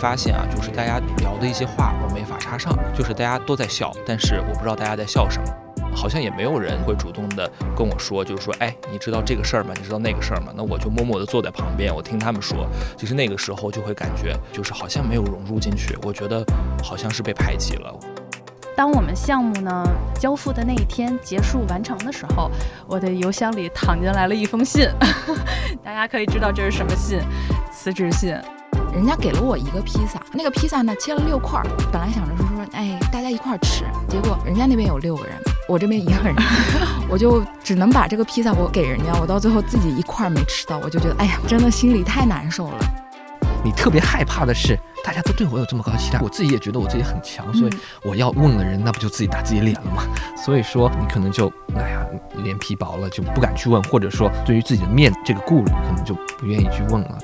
[0.00, 9.74] 发现啊，就是大家聊的一些话我没法插上，就是大家都在笑，但是我不知道大家在笑什么，好像也没有人会主动的跟我说，就是说，哎，你知道这个事儿吗？
[9.76, 10.52] 你知道那个事儿吗？
[10.56, 16.42] 那我就默默的坐在旁边，我听他们说，其实那个时候就会感觉，就是好像没有融入进去，我觉得
[16.82, 17.94] 好像是被排挤了。
[18.74, 19.84] 当我们项目呢
[20.18, 22.50] 交付的那一天结束完成的时候，
[22.86, 24.88] 我的邮箱里躺进来了一封信，
[25.84, 27.20] 大家可以知道这是什么信，
[27.70, 28.34] 辞职信。
[28.92, 31.62] 人家给了我一个披萨，那个披萨呢切了六块，
[31.92, 35.34] 本来想着说说，哎，大家一块吃，结果人家那边有六个人，
[35.68, 36.34] 我这边一个人，
[37.08, 42.78] 我就只能把这个披萨我给人家，我到最后自己一块没吃到，我就觉得，哎呀，真的心里太难受了。
[43.62, 50.02] 你特别害怕的是，大家都对我有这么高期待，我自己也觉得我自己很强，所以我要问了人，那不就自己打自己脸了吗？
[50.36, 52.04] 所以说你可能就，哎呀，
[52.42, 57.18] 脸皮薄了，就不敢去问，或者说对于自己的面这个顾虑，可能就不愿意去问了。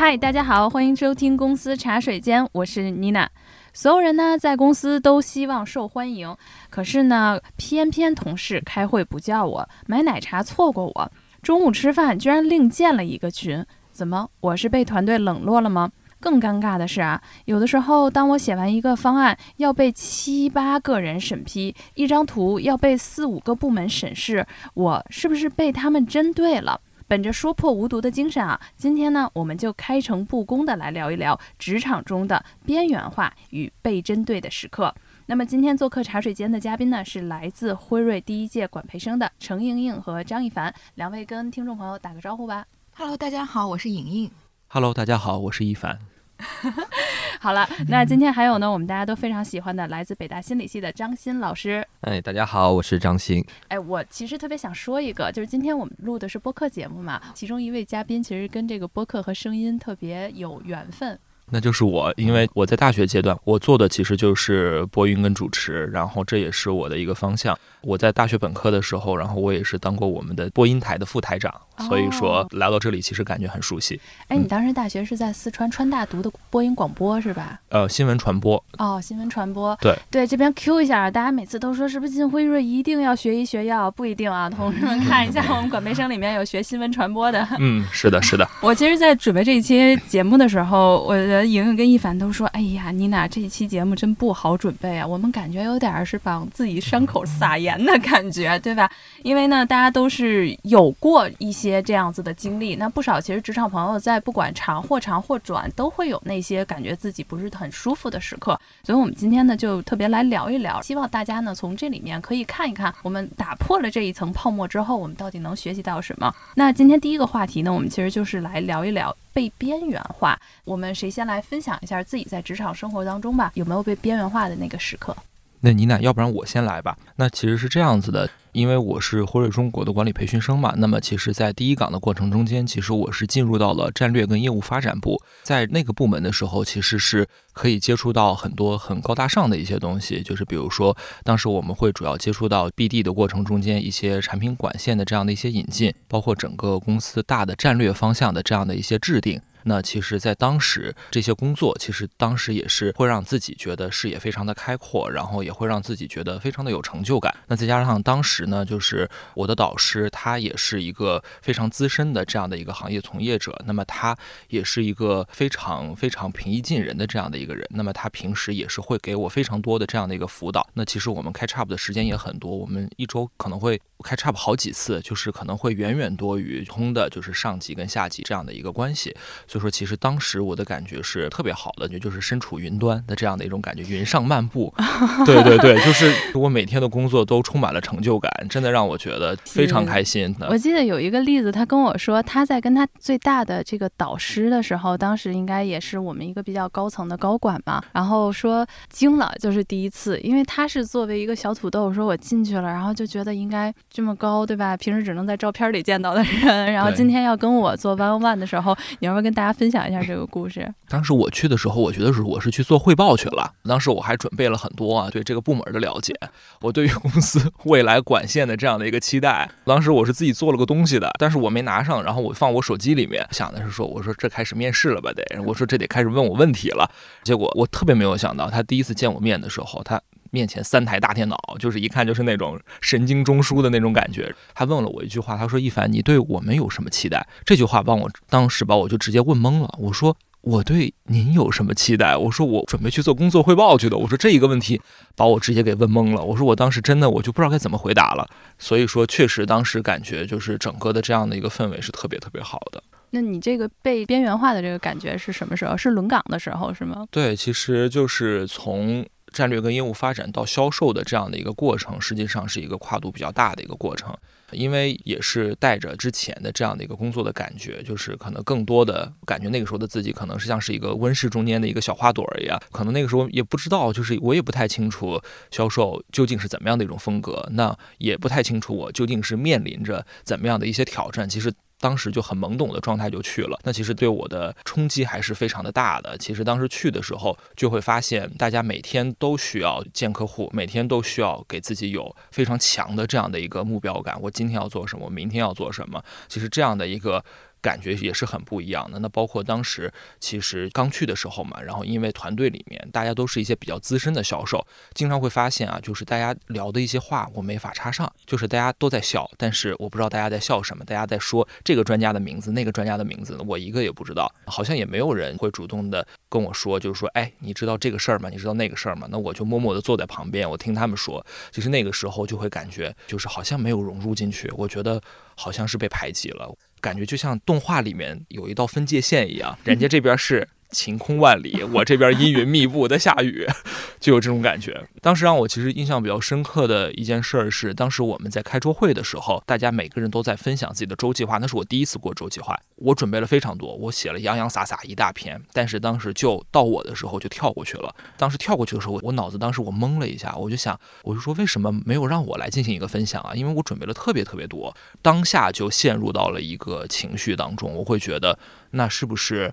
[0.00, 3.30] 嗨，大家好，欢迎收听公司茶水间，我是妮娜。
[3.74, 6.34] 所有人呢，在公司都希望受欢迎，
[6.70, 14.26] 可是呢，偏偏同事开会不叫我，买奶茶错过我，中午吃饭居然另建了一个群，怎么？
[14.40, 15.90] 我是被团队冷落了吗？
[16.18, 26.80] 更尴尬的是啊，有的时候，当我写完一个方案要被七八个人审批，一张图要被四五个部门审视，我是不是被他们针对了？
[27.10, 34.94] 本着说破无毒的精神啊，今天呢，我们就开诚布公的来聊一聊职场中的边缘化与被针对的时刻。
[35.26, 42.64] 那么今天做客茶水间的嘉宾呢，是来自辉瑞第一届管培生的程莹莹和张一凡两位，跟听众朋友打个招呼吧。
[42.94, 44.30] Hello，大家好，我是莹莹。
[44.68, 45.98] Hello，大家好，我是一凡。
[47.40, 51.86] 好了，那今天还有呢，我们大家都非常喜欢的，来自北大心理系的张欣老师。
[52.02, 53.44] 哎，大家好，我是张欣。
[53.68, 61.18] 哎，我其实特别想说一个，就是今天我们录的是播客节目嘛，其中一位嘉宾其实跟这个播客和声音特别有缘分。
[61.52, 67.58] 那就是我，因为我在大学阶段，我做的其实就是播音跟主持，然后这也是我的一个方向。
[67.82, 71.52] 我在大学本科的时候，然后我也是当过我们的播音台的副台长，
[71.88, 74.00] 所以说来到这里其实感觉很熟悉。
[74.28, 77.60] 哎，你当时大学是在四川川大读的播音广播是吧？
[77.68, 78.62] 呃，新闻传播。
[78.78, 79.76] 哦，新闻传播。
[79.80, 83.90] 对对，这边 Q 一下，大家每次都说是不是进辉瑞一定要学医学药？
[83.90, 87.46] 不一定啊，同志们 看一下我们管培生里面有学新闻传播的。
[87.58, 88.48] 嗯，是的，是的。
[88.62, 98.90] 我其实，在准备这一期节目的时候，我的莹莹跟一凡都说：“哎呀，妮娜这一期节目真不好准备啊，我们感觉有点是往自己伤口撒盐的感觉。”对吧？
[99.22, 102.76] 因为呢，大家都是有过一些这样子的经历。
[102.76, 108.58] 那不少其实职场朋友在不管长或长或短，都会有那些感觉自己不是很舒服的时刻。
[108.82, 116.34] 所以，我们今天呢，就特别来聊一聊，希望大家呢，从这里面可以看一看，我们打破了这一层泡沫之后，我们到底能学习到什么。
[116.54, 120.38] 那今天第一个话题呢，我们其实就是来聊一聊被边缘化。
[120.64, 125.16] 我们谁先来分享一下自己在职场生活当中吧，有没有被边缘化的那个时刻？
[125.60, 126.96] 那你俩，要不然我先来吧。
[127.16, 128.28] 那其实是这样子的。
[128.52, 149.40] 因为我是辉瑞中国的管理培训生嘛，那么其实，在第一岗的过程中间，其实我是进入到了战略跟业务发展部，在那个部门的时候，其实是可以接触到很多很高大上的一些东西，就是比如说，当时我们会主要接触到 BD 的过程中间一些产品管线的这样的一些引进，包括整个公司大的战略方向的这样的一些制定。
[149.64, 157.34] 那其实，在当时这些工作，其实当时也是会让自己觉得视野非常的开阔，然后也会让自己觉得非常的有成就感。
[157.46, 164.16] 那再加上当时呢，就是我的导师，他也是一个非常资深的这样的一个行业从业者，那么他
[164.48, 167.66] 也是一个非常非常平易近人的这样的一个人。
[167.70, 170.66] 那么他平时也是会给我非常多的这样的一个辅导。
[170.74, 179.14] 那其实我们开 CHAP 的时间也很多，我们一周可能会开 CHAP 好几次，就是可能会远远多于通的，就是上级跟下级这样的一个关系。
[179.46, 184.72] 所以说，其实当时我的感觉是特别好的，就就是身处云端的这样的一种感觉，云上漫步。
[185.24, 190.34] 对对对，就是我每天的工作都充满了成就感，真的让我觉得非常开心。
[190.48, 204.76] 我记得有一个例子，他跟我说，他在跟他最大的这个导师的时候，当时应该也是我们一个比较高层的高管嘛，然后说惊了，就是第一次，因为他是作为一个小土豆，说我进去了，然后就觉得应该这么高，对吧？
[204.76, 209.80] 平时只能在照片里见到的人，然后今天要跟我做 one on one 的时候，你要不要跟大家分享？
[209.90, 210.72] 一下这个故事。
[210.88, 213.50] 当时我去的时候，我觉得是我是去做汇报去了。
[213.64, 216.14] 当时我还准备了很多啊，对这个部门的了解，
[216.60, 219.48] 我对于公司未来管线的这样的一个期待。
[219.64, 226.90] 当时我是自己做了个东西的，但是我没拿上，然后我放我手机里面，想的是说，我说这开始面试了吧得，我说这得开始问我问题了。
[227.22, 230.00] 结果我特别没有想到，他第一次见我面的时候，他。
[230.32, 234.32] 面前三台大电脑，就是一看就是那种神经中枢的那种感觉。
[234.54, 239.68] 他问了我一句话，他说：“一凡，你对我们有什么期待？”这句话帮我当时把我就直接问懵了。
[239.76, 244.80] 我说：“我对您有什么期待？”我说：“我准备去做工作汇报去的。”我说这一个问题
[245.14, 246.22] 把我直接给问懵了。
[246.22, 248.28] 我说我当时真的我就不知道该怎么回答了。
[248.58, 252.82] 所以说，确实当时感觉就是整个的这样的一个氛围是特别特别好的。
[253.12, 255.76] 那你这个被边缘化的这个感觉是什么时候？
[255.76, 257.04] 是轮岗的时候是吗？
[257.10, 264.16] 对，其实就是从战略跟业务发展到销售的这样的一个过程，实际上是一个跨度比较大的一个过程。
[264.52, 275.22] 因为也是带着之前的这样的一个工作的感觉，就是可能更多的感觉那个时候的自己可能是像是一个温室中间的一个小花朵一样，可能那个时候也不知道，就是我也不太清楚
[275.52, 281.28] 销售究竟是怎么样的一种风格，那也不太清楚我究竟是面临着怎么样的一些挑战。
[281.28, 281.52] 其实。
[281.80, 286.16] 当时就很懵懂的状态就去了，那其实对我的冲击还是非常的大的。
[286.18, 294.16] 其实当时去的时候，就会发现大家每天都需要见客户，每天都需要给自己有非常强的这样的一个目标感。
[294.20, 295.06] 我今天要做什么？
[295.06, 296.04] 我明天要做什么？
[296.28, 297.24] 其实这样的一个。
[297.60, 298.98] 感觉也是很不一样的。
[298.98, 318.28] 那包括当时其实刚去的时候嘛，然后因为团队里面大家都是一些比较资深的销售，经常会发现啊，就是大家聊的一些话我没法插上，就是大家都在笑，但是我不知道大家在笑什么，大家在说这个专家的名字，那个专家的名字，我一个也不知道，好像也没有人会主动的跟我说，就是说，哎，你知道这个事儿吗？
[318.30, 319.06] 你知道那个事儿吗？
[319.10, 321.24] 那我就默默的坐在旁边，我听他们说。
[321.50, 325.00] 其实那个时候就会感觉，就是好像没有融入进去，我觉得
[325.36, 326.54] 好像是被排挤了。
[326.80, 330.48] 感觉就像动画里面有一道分界线一样，人家这边是。
[330.70, 333.46] 晴空万里，我这边阴云密布在下雨，
[334.00, 334.86] 就有这种感觉。
[335.00, 341.38] 当时让我其实印象比较深刻的一件事儿是，当时我们在开周会的时候，大家每个人都在分享自己的周计划。
[341.38, 345.40] 那是我第一次过周计划，我准备了非常多，我写了洋洋洒洒一大篇。
[345.52, 347.94] 但是当时就到我的时候就跳过去了。
[348.16, 353.34] 当时跳过去的时候，我脑子当时我懵了一下，我就想，我就说为什么没有让我来进行一个分享啊？
[353.34, 358.38] 因为我准备了特别特别多，当下就陷入到了一个情绪当中，我会觉得
[358.72, 359.52] 那是不是？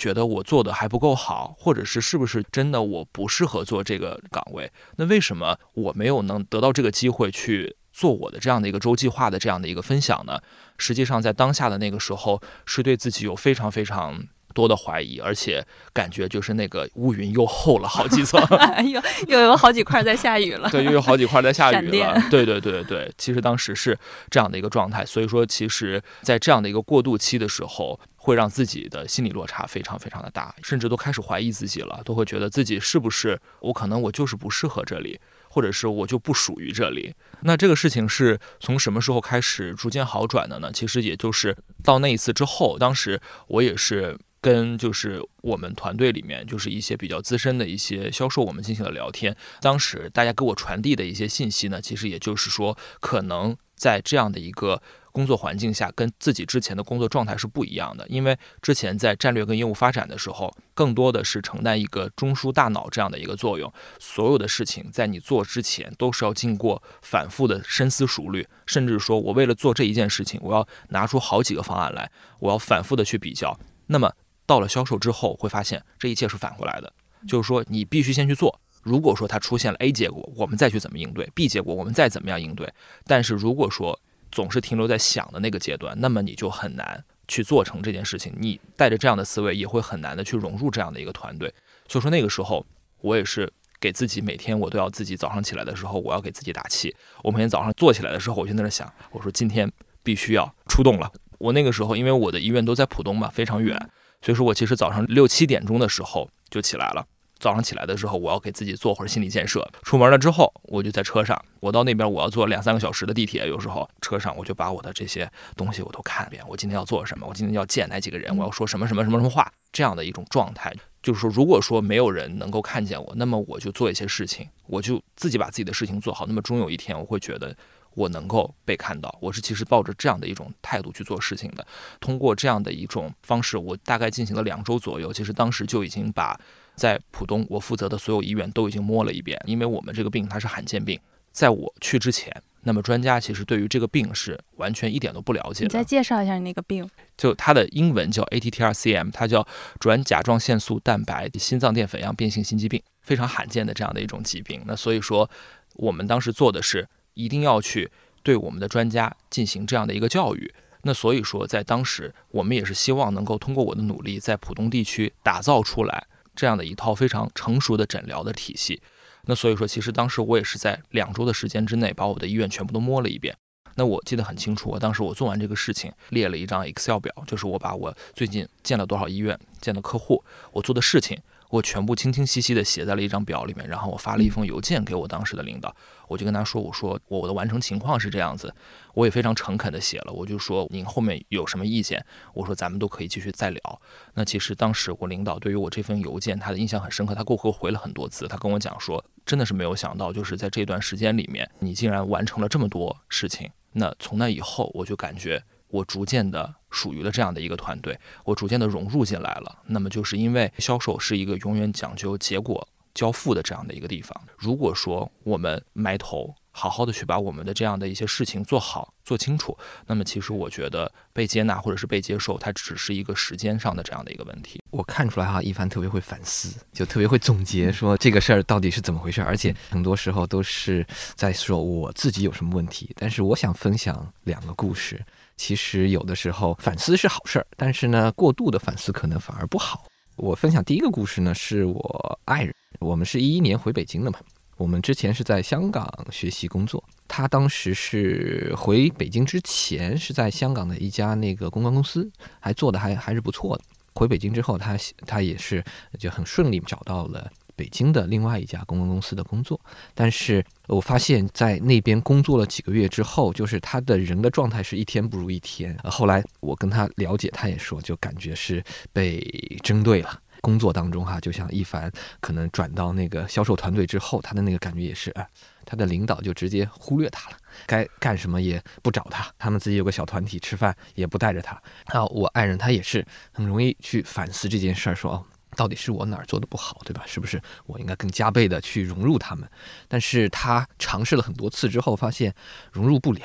[0.00, 4.72] 觉得我做的还不够好，或者是是不是真的我不适合做这个岗位？
[4.96, 10.40] 那为什么我没有能得到这个机会去做我的这样的一个周计划的这样的一个分享呢？
[10.78, 14.24] 实际上，在当下的那个时候，是对自己有非常非常
[14.54, 18.40] 多的怀疑，而且感觉就是那个乌云又厚了好几层，
[18.90, 20.68] 又又有好几块在下雨了。
[20.70, 22.20] 对，又有好几块在下雨了。
[22.30, 23.98] 对对对对，其实当时是
[24.30, 25.04] 这样的一个状态。
[25.04, 27.98] 所以说，其实在这样的一个过渡期的时候。
[28.22, 35.18] 会让自己的心理落差非常非常的大，甚至都开始怀疑自己了，都会觉得自己是不是我可能我就是不适合这里，
[35.48, 37.14] 或者是我就不属于这里。
[37.40, 40.70] 那这个事情是从什么时候开始逐渐好转的呢？
[40.70, 49.36] 其实也就是到那一次之后，当时我也是跟就是我们团队里面就是一些比较资深的一些销售，我们进行了聊天。
[49.60, 54.82] 当时大家给我传递的一些信息呢，其实也就是说，可能在这样的一个。
[55.12, 73.58] 工作环境下跟自己之前的工作状态是不一样的，因为之前在战略跟业务发展的时候，更多的是承担一个中枢大脑这样的一个作用，所有的事情在你做之前都是要经过反复的深思熟虑，甚至说我为了做这一件事情，我要拿出好几个方案来，我要反复的去比较。
[73.88, 74.12] 那么
[74.50, 76.92] 到了销售之后，会发现这一切是反过来的，
[77.28, 78.60] 就是说你必须先去做。
[78.82, 82.68] 如果说它出现了 A 结果，我们再去怎么应对；B 结果，我们再怎么样应对。
[83.06, 83.96] 但是如果说
[84.32, 88.34] 总是停留在想的那个阶段，那么你就很难去做成这件事情。
[88.40, 91.54] 你带着这样的思维，也会很难的去融入这样的一个团队。
[91.86, 92.66] 所以说那个时候，
[93.02, 96.92] 我也是给自己每天我都要自己早上起来的时候，我要给自己打气。
[97.22, 99.70] 我每天早上坐起来的时候，我就在那想，我说今天
[100.02, 101.08] 必须要出动了。
[101.38, 103.90] 我那个时候，因为我的医院都在浦东嘛，非常远，
[104.24, 107.06] 所以说我其实早上六七点钟的时候就起来了。
[107.38, 109.66] 早上起来的时候，我要给自己做会儿心理建设。
[109.82, 111.42] 出门了之后，我就在车上。
[111.60, 113.48] 我到那边，我要坐两三个小时的地铁。
[113.48, 116.44] 有时候车上，我就把我的这些东西我都看一遍。
[116.46, 117.26] 我今天要做什么？
[117.26, 118.36] 我今天要见哪几个人？
[118.36, 119.50] 我要说什么什么什么什么话？
[119.72, 120.70] 这样的一种状态，
[121.02, 126.26] 就是说，如果说没有人能够看见我，那么我就做一些事情，我就自己把自己的事情做好。
[126.26, 127.56] 那么终有一天，我会觉得
[128.00, 129.14] 我能够被看到。
[129.20, 131.66] 我是其实抱着这样的一种态度去做事情的。
[132.00, 135.12] 通过这样的一种方式，我大概进行了两周左右。
[135.12, 136.38] 其实当时就已经把。
[136.76, 140.98] 在浦东，我负责的所有医院都已经摸了一遍，因为我们这个病它是罕见病。
[141.30, 145.66] 在我去之前，那么专家其实对于这个病是完全一点都不了解的。
[145.66, 146.88] 你再介绍一下你那个病，
[147.18, 149.46] 就它的英文叫 ATTR-CM，它叫
[149.78, 154.62] 转甲状腺素蛋白心脏淀粉样变性心肌病，非常罕见的这样的一种疾病。
[154.64, 155.28] 那所以说，
[155.74, 157.90] 我们当时做的是一定要去
[158.22, 160.52] 对我们的专家进行这样的一个教育。
[160.82, 166.06] 那所以说，在当时我们也是希望能够通过我的努力，在浦东地区打造出来。
[166.36, 168.80] 这样的一套非常成熟的诊疗的体系，
[169.26, 173.36] 那所以说，其实当时我也是在两周的时间之内，把我的医院全部都摸了一遍。
[173.74, 181.18] 那我记得很清楚，我当时我做完这个事情，列了一张 Excel 表，就是我把我最近见了多少医院，见的客户，我做的事情。
[181.50, 185.74] 我全部清清晰晰的写在了一张表里面，然后我发了一封邮件给我当时的领导，
[186.08, 188.54] 我就跟他说，我说我的完成情况是这样子，
[188.94, 193.82] 我也非常诚恳的写了，我就说您后面有什么意见，我说咱们都可以继续再聊。
[194.14, 203.50] 那其实当时我领导对于我这封邮件，他的印象很深刻，他给我回了很多次，他跟我讲说，真的是没有想到，就是在这段时间里面，你竟然完成了这么多事情。
[203.72, 205.42] 那从那以后，我就感觉。
[205.70, 209.58] 我逐渐的属于了这样的一个团队，我逐渐的融入进来了。
[209.66, 214.14] 那么就是因为销售是一个永远讲究结果交付的这样的一个地方。
[214.36, 224.60] 如果说我们埋头好好的去把我们的这样的一些事情做好做清楚，那么其实我觉得被接纳或者是被接受，它只是一个时间上的这样的一个问题。
[224.70, 230.84] 我看出来哈，一凡特别会反思，就特别会总结，说这个事儿到底是怎么回事，而且很多时候都是
[231.14, 232.92] 在说我自己有什么问题。
[232.96, 235.00] 但是我想分享两个故事。
[235.40, 239.86] 其实有的时候反思是好事儿，但是呢，过度的反思可能反而不好。
[240.16, 244.18] 我分享第一个故事呢，是我爱人，我们是一一年回北京的嘛，
[244.58, 252.06] 我们之前是在香港学习工作，他当时是回北京之前是在香港的一家那个公关公司，
[252.38, 253.64] 还做的还还是不错的。
[253.94, 255.64] 回北京之后，他他也是
[255.98, 257.32] 就很顺利找到了。
[257.60, 259.60] 北京的另外一家公关公司的工作，
[259.92, 265.76] 但是我发现，在那边工作了几个月之后，就是他的人的状态是一天不如一天。
[265.84, 268.64] 后来我跟他了解，他也说，就感觉是
[268.94, 269.20] 被
[269.62, 270.18] 针对了。
[270.40, 275.28] 工作当中哈，就像一凡可能转到那个销售团队之后，他的那个感觉也是，哎，
[275.66, 277.36] 他的领导就直接忽略他了，
[277.66, 281.60] 该干什么也不找他，他们自己有个小团体吃饭也不带着他。
[281.88, 285.26] 啊，我爱人他也是很容易去反思这件事儿，说哦。
[285.60, 287.04] 到底是我哪儿做的不好，对吧？
[287.06, 289.46] 是不是我应该更加倍的去融入他们？
[289.88, 292.34] 但是他尝试了很多次之后，发现
[292.72, 293.22] 融入不了。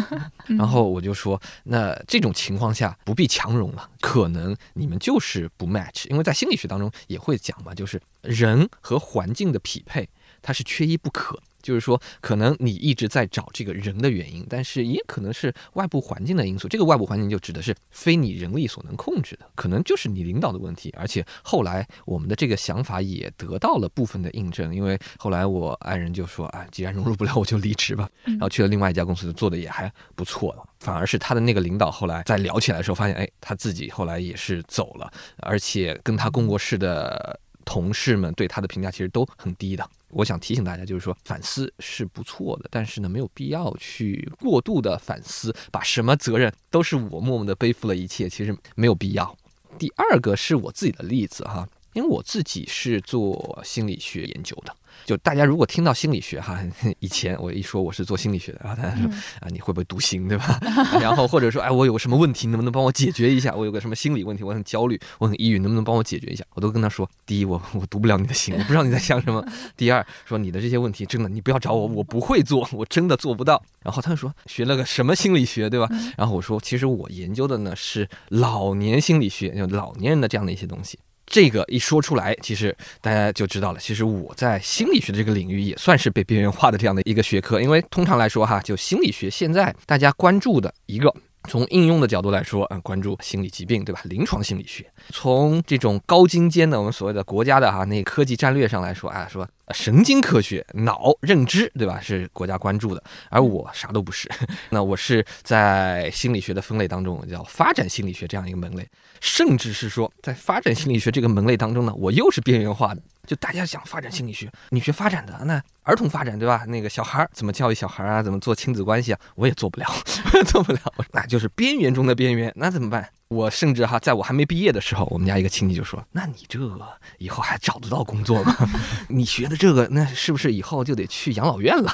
[0.56, 6.08] 然后我就说，那这种情况下不必强融了，可能你们就是不 match。
[6.08, 10.08] 因为在心理学当中也会讲嘛，就是人和环境的匹配，
[10.40, 11.38] 它是缺一不可。
[11.66, 16.68] 就是说，可能你一直在找这个人的原因，但是也可能是外部环境的因素。
[16.68, 20.94] 这个外部环境就指的是非你人力所能控制的，可能就是你领导的问题。
[20.96, 30.62] 而且后来我们的这个想法也得到了部分的印证，因为后来我爱人就说：“啊，既然融入不了，我就离职吧。”然后去了另外一家公司，做的也还不错了。
[30.78, 39.86] 反而是他的那个领导后来在聊起来的时候，发现，哎，他自己后来也是走了，而且跟他共过事的同事们对他的评价其实都很低的。
[40.08, 49.36] 我想提醒大家，就是说反思是不错的，但是呢，没有必要去过度的反思，把什么责任都是我默默的背负了一切，其实没有必要。
[49.78, 54.72] 第二个是我自己的例子哈，因为我自己是做心理学研究的。
[55.04, 56.58] 就大家如果听到心理学哈，
[57.00, 59.06] 以前我一说我是做心理学的，然后大家说
[59.40, 60.58] 啊你会不会读心对吧？
[61.00, 63.54] 然后或者说哎我有个什么问题能不能帮我解决一下？
[63.54, 66.44] 我有个什么心理问题我很焦虑我很抑郁能不能帮我解决一下？
[66.54, 69.44] 我都跟他说，第一我我读不了你的心，我不知道你在想什么。
[69.76, 73.62] 第二说你的这些问题真的你不要找我，我不会做，我真的做不到。
[73.82, 75.88] 然后他就说学了个什么心理学对吧？
[76.16, 80.98] 然后我说其实我研究的呢是老年心理学，就老年人的这样的一些东西。
[81.26, 83.80] 这个一说出来，其实大家就知道了。
[83.80, 91.12] 其实我在心理学的这个领域也算是被边缘化的这样的一个学科，因为通常来说哈，就心理学现在大家关注的一个，
[91.48, 94.00] 从应用的角度来说，嗯，关注心理疾病，对吧？
[94.04, 102.00] 临床心理学，从这种高精尖的我们所谓的国家的哈那科技战略上来说啊，说神经科学、脑认知，对吧？
[102.00, 104.30] 是国家关注的，而我啥都不是。
[104.70, 108.86] 那我是在心理学的分类当中叫发展心理学这样一个门类。
[109.26, 113.02] 甚至是说，在发展心理学这个门类当中呢，我又是边缘化的。
[113.26, 116.64] 就大家想发展心理学，你学发展的，那儿童发展对吧？
[116.68, 118.22] 那个小孩怎么教育小孩啊？
[118.22, 119.18] 怎么做亲子关系啊？
[119.34, 119.86] 我也做不了，
[120.46, 120.80] 做不了，
[121.12, 122.52] 那就是边缘中的边缘。
[122.54, 123.10] 那怎么办？
[123.26, 126.78] 我甚至哈，在我还没毕业的时候，我们家一个亲戚就说：“那你这个
[127.18, 128.56] 以后还找得到工作吗？
[129.10, 131.92] 你学的这个，那是不是以后就得去养老院了？”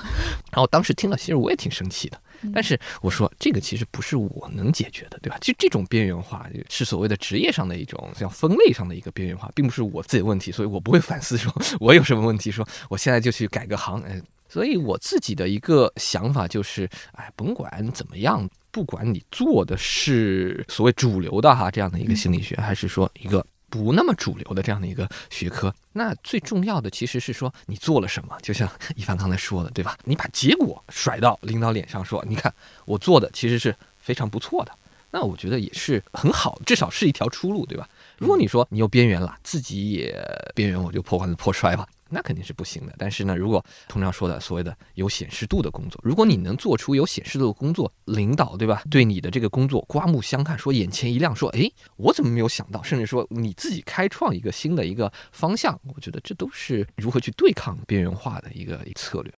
[0.53, 2.21] 然后当时听了，其实我也挺生气的。
[2.55, 5.37] 但是我说这个其实不是我能解决的，对吧？
[5.41, 14.01] 就这种边缘化是所谓的职业上的一种像分类上的一个边缘化，并不是我自己的问题，所以我不会反思说我有什么问题，说我现在就去改个行。
[14.03, 23.45] 哎，所以我自己的一个想法就是，哎，甭管怎么样，不管你做的是所谓主流的哈这样的一个心理学，还是说一个。
[23.73, 28.37] 不那么主流的这样的一个学科，那最重要的其实是说你做了什么。
[28.43, 29.97] 就像一凡刚才说的，对吧？
[30.05, 32.53] 你把结果甩到领导脸上，说你看
[32.85, 34.73] 我做的其实是非常不错的，
[35.11, 37.89] 那我觉得也是很好，至少是一条出路，对吧？
[38.19, 40.23] 如果你说你又边缘了，自己也
[40.55, 41.89] 边缘，我就破罐子破摔吧。
[42.13, 42.95] 那肯定是不行的。
[42.99, 48.83] 但是呢，如果通常说的所谓的有显示度的工作，如果你能做出有显示度的工作，领导对吧？
[48.91, 52.83] 对你的这个工作刮目相看，说眼前一亮，说哎，我怎么没有想到？
[52.83, 59.33] 甚至说你自己开创一个新的一个方向，我觉得这都是如何去对抗边缘化的一个策略。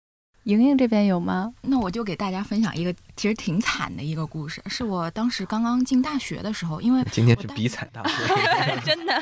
[0.45, 1.51] 莹莹这边有吗？
[1.61, 9.13] 那我就给大家分享一个其实挺惨的一个故事，是我当时刚刚进大学的时候，因为 今天是比惨大会， 真的，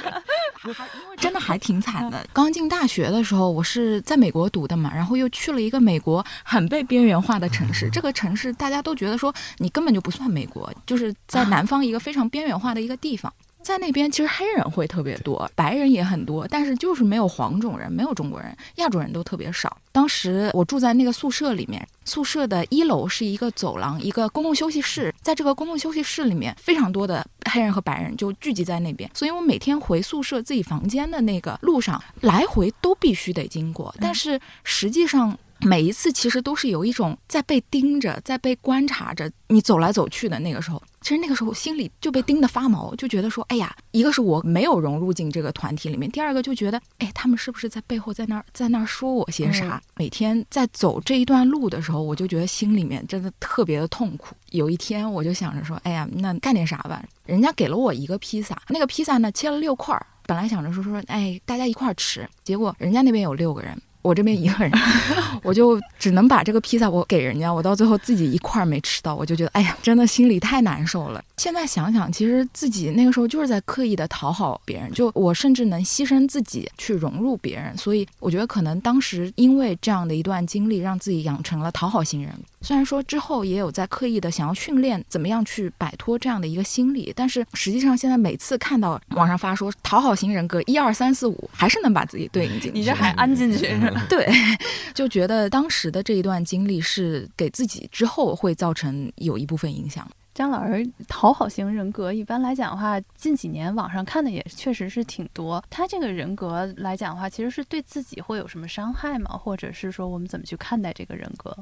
[0.65, 0.70] 因
[1.10, 2.27] 为真的还挺惨的。
[2.34, 13.32] 刚进大学的时候，我是在美国读的嘛，然后又去了一个美国很被边缘化的城市，这个城市大家都觉得说你根本就不算美国，就是在南方一个非常边缘化的一个地方。
[13.63, 19.75] 在那边，其实黑人会特别多，白人也很多，但是就是没有黄种人，没有中国人，亚洲人都特别少。
[19.91, 35.38] 当时我住在那个宿舍里面，宿舍的一楼是一个走廊，一个公共休息室，在这个公共休息室里面，非常多的黑人和白人就聚集在那边，所以我每天回宿舍自己房间的那个路上，来回都必须得经过，但是实际上。
[35.65, 49.82] 每一次其实都是有一种在被盯着，在被观察着，你走来走去的那个时候，其实那个时候心里就被盯得发毛，就觉得说，哎呀，一个是我没有融入进这个团体里面，第二个就觉得，哎，他们是不是在背后在那儿在那儿说我些啥？
[49.96, 54.36] 每天在走这一段路的时候，我就觉得心里面真的特别的痛苦。
[54.51, 57.03] 有一天我就想着说，哎呀，那干点啥吧？
[57.25, 63.82] 人家给了我一个披萨，那个披萨呢切了六块儿，本来想着说说，哎，大家一块儿吃，结果人家那边有六个人。
[64.03, 64.72] 我这边一个人，
[65.41, 71.24] 我就只能把这个披萨我给人家，我到最后自己一块儿没吃到，我就觉得哎呀，真的心里太难受了。
[71.38, 82.32] 现在想想，其实自己那个时候就是在刻意的讨好别人，就我甚至能牺牲自己去融入别人，所以我觉得可能当时因为这样的一段经历，让自己养成了讨好型人。
[82.62, 92.79] 虽然说之后也有在刻意的想要训练怎么样去摆脱这样的一个心理，但是实际上现在每次看到网上发说讨好型人格一二三四五，还是能把自己对应进去。
[92.79, 93.68] 你这还安进去？
[94.07, 94.29] 对，
[94.94, 100.07] 就觉得当时的这一段经历是给自己之后会造成有一部分影响。
[100.33, 105.63] 张老师，讨好型人格一般来讲的话，近几年网上看的也确实是挺多。
[105.69, 109.37] 他这个人格来讲的话，其实是对自己会有什么伤害吗？
[109.37, 111.55] 或者是说我们怎么去看待这个人格？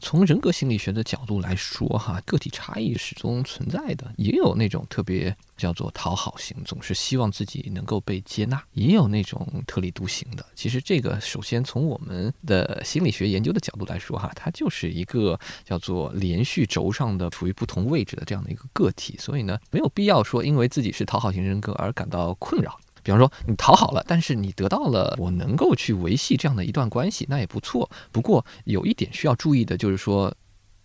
[0.00, 10.44] 从人格心理学的角度来说，哈，个体差异始终存在的，也有那种特别叫做讨好型，总是希望自己能够被接纳；也有那种特立独行的。
[10.54, 22.78] 其实这个，首先从我们的心理学研究的角度来说，哈，它就是一个叫做连续轴上的处于不同位置的这样的一个个体，所以呢，没有必要说因为自己是讨好型人格而感到困扰。
[23.10, 27.90] 比方说，你讨好了，但是你得到了我能够去维系这样的一段关系，那也不错。
[28.12, 30.32] 不过有一点需要注意的就是说，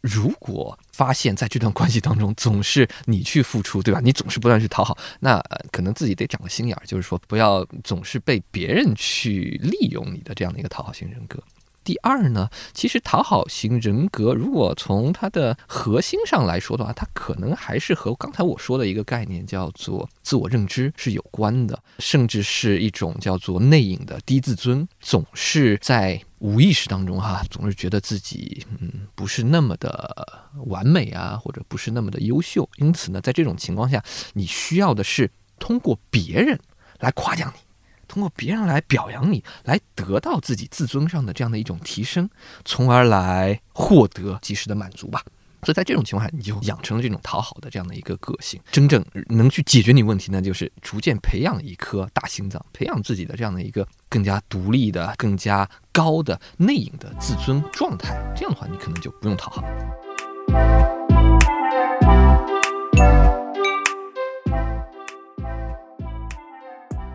[0.02, 4.00] 如果发现在这段关系当中总是你去付出，对吧？
[4.04, 5.40] 你总是不断去讨好，那
[5.72, 11.40] 可能自己得长个心眼儿，就是说不要总是被别人去利用你的这样的一个讨好型人格。
[11.86, 36.60] 第二呢，其实讨好型人格，如果从它的核心上来说的话，它可能还是和刚才我说的一个概念叫做自我认知是有关的，甚至是一种叫做内隐的低自尊，总是在无意识当中哈，总是觉得自己嗯不是那么的完美啊，或者不是那么的优秀，因此呢，在这种情况下，你需要的是通过别人
[37.00, 37.65] 来夸奖你。
[38.08, 42.30] 通过别人来表扬你，来得到自己自尊上的这样的一种提升，
[42.64, 45.22] 从而来获得及时的满足吧。
[45.64, 48.62] 所以在这种情况下，你就养成了这种讨好的这样的一个个性。
[48.72, 58.16] 真正能去解决你问题呢，就是逐渐培养一颗大心脏，培养自己的这样的一个更加独立的、更加高的内隐的自尊状态。
[58.36, 60.95] 这样的话，你可能就不用讨好。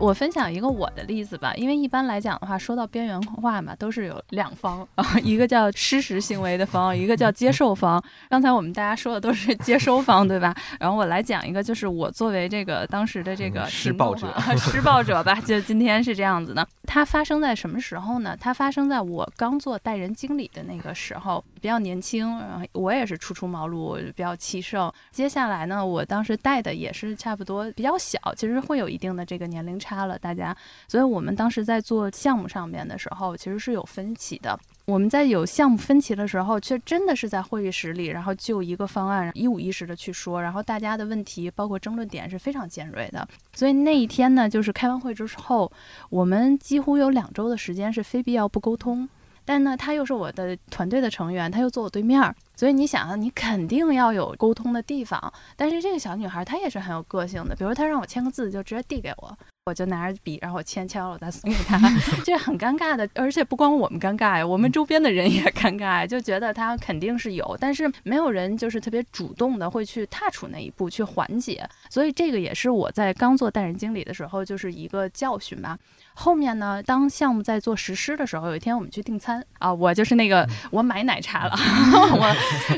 [0.01, 8.03] 我分享一个我的例子吧，因为一般来讲的话，说到边缘化嘛，都是有两方啊，一个叫施实行为的方，一个叫接受方。
[8.27, 10.55] 刚才我们大家说的都是接收方，对吧？
[10.79, 16.67] 然后我来讲一个，就是我作为这个当时的这个施暴者，施暴者吧，就今天是这样子的。
[16.87, 18.35] 它发生在什么时候呢？
[18.41, 24.91] 它发生在我刚做带人经理的那个时候，比较年轻，然后我也是初出茅庐，比较气盛。
[25.11, 29.90] 接下来呢，我当时带的也是差不多比较小，其实会有一定的这个年龄差。
[29.91, 30.55] 差了大家，
[30.87, 34.57] 所以我们当时在做项目上面的时候，其实是有分歧的。
[34.85, 43.27] 我们在有项目分歧的时候，却真的是在会议室里，然后就一个方案一五一十的去说，然后大家的问题包括争论点是非常尖锐的。
[43.53, 45.69] 所以那一天呢，就是开完会之后，
[46.09, 49.07] 我们几乎有两周的时间是非必要不沟通。
[49.43, 55.33] 但呢，他又是我的团队的成员，他又坐我对面，所以你想啊，你肯定要有沟通的地方。
[55.55, 59.35] 但是这个小女孩她也是很有个性的，比如她让我签个字，就直接递给我。
[59.65, 61.77] 我就拿着笔，然后我签签了，我再送给他，
[62.25, 63.07] 这很尴尬的。
[63.13, 71.63] 而且不光我们尴尬呀，我们周边的人也尴尬呀，就觉得他肯定是有，但是没有人就是特别主动的会去踏出那一步去缓解。
[71.91, 75.77] 所以这个也是我在刚做代人经理的时候就是一个教训吧。
[76.21, 81.55] 后面呢，当项目在做实施的时候，有一天我们去订餐啊，我就是那个我买奶茶了，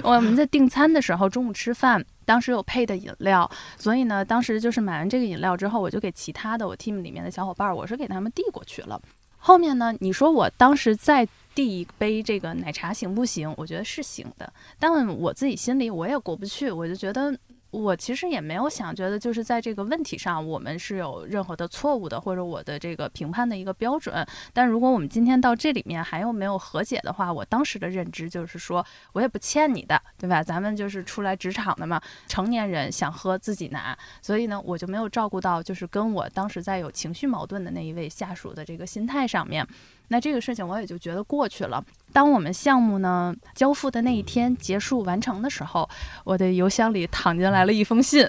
[0.02, 2.04] 我我们在订餐的时候中午吃饭。
[2.26, 8.98] 当时有配的饮料，所以呢，当时就是买完这个饮料之后，我就给其他的我 team 里面的小伙伴，我是给他们递过去了。
[9.38, 13.54] 后面呢，你说我当时再递一杯这个奶茶行不行？
[13.58, 17.38] 我觉得是行的，但我自己心里我也过不去，我就觉得。
[17.74, 24.24] 我其实也没有想觉得，就是在这个问题上，我们是有任何的错误的，或者我的这个评判的一个标准。
[24.54, 30.44] 但如果我们今天到这里面还有没有和解的话，我当时的认知就是说，我也不欠你的，对吧？
[30.44, 39.68] 咱们就是出来职场的嘛，成年人想喝自己拿，所以呢，我就没有照顾到，就是跟我当时在有情绪矛盾的那一位下属的这个心态上面。
[40.10, 41.84] 那这个事情我也就觉得过去了。
[42.12, 45.90] 当我们项目呢交付的那一天结束完成的时候，
[46.24, 48.24] 我的邮箱里躺进来了一封信，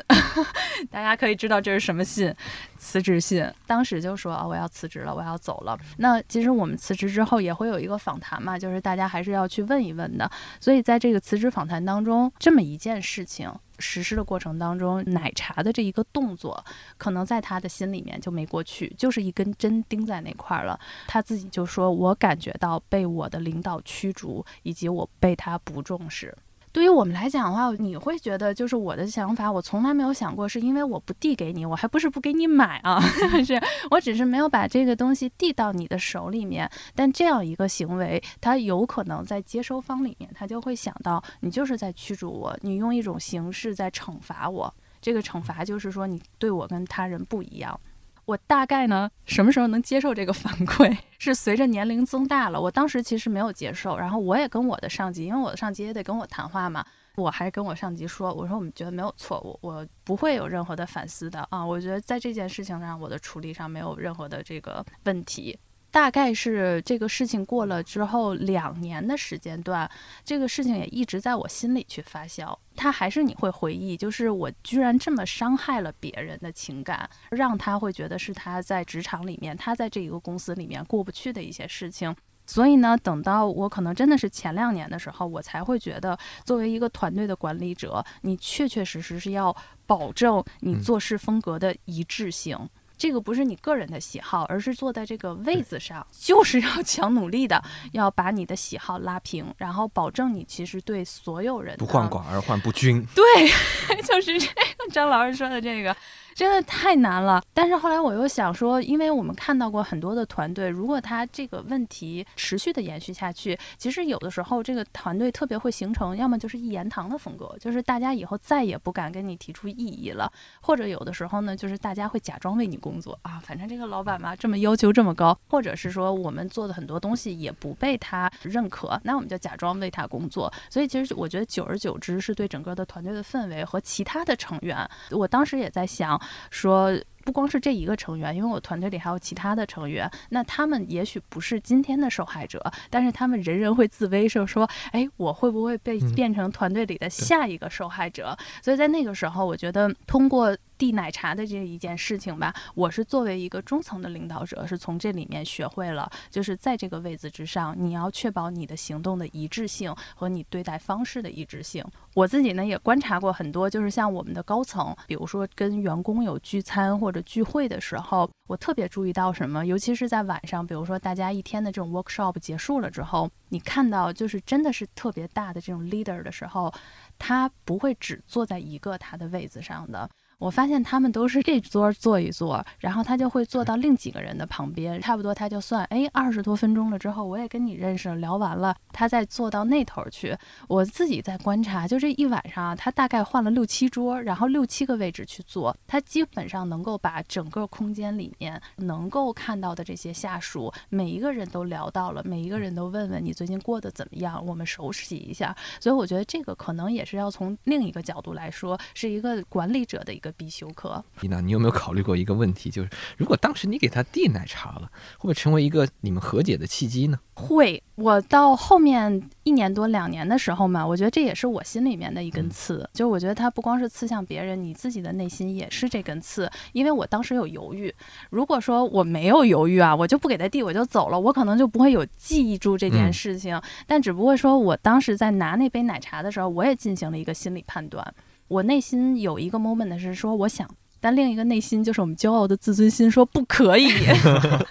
[0.90, 2.34] 大家可以知道这是什么信，
[2.78, 3.46] 辞职信。
[3.66, 5.78] 当时就说啊，我要辞职了，我要走了。
[5.98, 10.30] 那其实我们辞职之后也会有一个访谈嘛，就是大家还是要去问一问的。
[10.58, 13.52] 所以在这个辞职访谈当中，这么一件事情。
[13.78, 16.64] 实施的过程当中，奶茶的这一个动作，
[16.96, 20.78] 可能在他的心里面就没过去，就是一根针钉在那块儿了。
[21.06, 26.36] 他自己就说：“我感觉到被我的领导驱逐，以及我被他不重视。”
[26.74, 33.00] 对于我们来讲的话，你会觉得就是我的想法，我从来没有想过是因为我不递给你，我还不是不给你买啊，
[33.46, 36.68] 是我只是没有把这个东西递到你的手里面。
[36.92, 44.74] 但这样一个行为，他有可能在接收方里面，他就会想到你就是在驱逐我，你用一种形式在惩罚我。
[45.00, 47.78] 这个惩罚就是说你对我跟他人不一样。
[48.26, 50.96] 我大概呢，什么时候能接受这个反馈？
[51.18, 52.60] 是随着年龄增大了。
[52.60, 56.84] 我当时其实没有接受，然后我也跟我的上级，因为我的上级也得跟我谈话嘛，
[57.16, 61.64] 我还跟我上级说，我说我们觉得没有错误，我不会有任何的反思的啊。
[61.64, 65.58] 我觉得在这件事情上，我的处理上没有任何的这个问题。
[65.94, 69.88] 大概是这个事情过了之后两年的时间段，
[70.24, 72.52] 这个事情也一直在我心里去发酵。
[72.74, 82.12] 他还是你会回忆，就是我居然这么伤害了别人的情感，让他会觉得是他在职场里面，他在这一个公司里面过不去的一些事情。
[82.44, 92.68] 所以呢，等到我可能真的是前两年的时候，我才会觉得，作为一个团队的管理者，你确确实实是要保证你做事风格的一致性。
[92.96, 103.04] 这个不是你个人的喜好，而是坐在这个位子上，就是要强努力的，要把你的喜好拉平，然后保证你其实对所有人不患寡而患不均。
[103.14, 103.24] 对，
[104.02, 105.94] 就是这个张老师说的这个。
[106.34, 130.52] 真的太难了，但是后来我又想说，因为我们看到过很多的团队，如果他这个问题持续的延续下去，其实有的时候这个团队特别会形成，要么就是一言堂的风格，就是大家以后再也不敢跟你提出异议了，或者有的时候呢，就是大家会假装为你工作啊，反正这个老板嘛这么要求这么高，或者是说我们做的很多东西也不被他认可，那我们就假装为他工作。
[130.68, 136.20] 所以其实我觉得久而久之是对整个的团队的氛围和其他的成员，我当时也在想。
[136.50, 136.92] 说
[137.24, 148.36] 不光是这一个成员，因为我团队里还有其他的成员，那他们也许不是今天的受害者，但是他们人人会自危，是说，哎，我会不会被变成团队里的下一个受害者？
[148.62, 150.56] 所以在那个时候，我觉得通过。
[150.76, 161.84] 递奶茶的这一件事情吧，我是作为一个中层的领导者，是从这里面学会了，就是在这个位子之上，你要确保你的行动的一致性和你对待方式的一致性。
[162.14, 176.72] 我自己呢也观察过很多，就是像我们的高层，比如说跟员工有聚餐或者聚会的时候，我特别注意到什么，尤其是在晚上，比如说大家一天的这种 workshop 结束了之后，你看到就是真的是特别大的这种 leader 的时候，
[177.18, 180.08] 他不会只坐在一个他的位子上的。
[180.38, 190.36] 我发现他们都是这桌坐一坐，然后他就会坐到另几个人的旁边，差不多他就算，哎，二十多分钟了之后，我也跟你认识了，聊完了，他再坐到那头去。
[190.68, 205.56] 我自己在观察，就这一晚上，他大概换了六七桌，然后六七个位置去坐，他基本上能够把整个空间里面能够看到的这些下属，每一个人都聊到了，每一个人都问问你最近过得怎么样，我们熟悉一下。
[205.80, 210.33] 所以我觉得这个可能也是要从另一个角度来说，是一个管理者的一个。
[210.36, 211.02] 必修课。
[211.20, 217.18] 丽娜，你有没有考虑过一个问题，就是如果当时你给他递奶茶了，会不会成为一个你们和解的契机呢？
[217.34, 222.88] 会，我到后面一年多两年的时候嘛，我觉得这也是我心里面的一根嗯刺。
[222.92, 226.48] 就我觉得他不光是刺向别人，你自己的内心也是这根刺。
[226.72, 227.92] 因为我当时有犹豫，
[228.30, 233.60] 如果说我没有犹豫啊，我就不给他递，我就走了，我可能就不会有记忆住这件嗯事情。
[233.86, 238.14] 但只不过说我当时在拿那杯奶茶的时候，我也进行了一个心理判断。
[238.48, 240.68] 我内心有一个 moment 是说我想，
[241.00, 243.88] 但另一个内心就是我们骄傲的自尊心说不可以。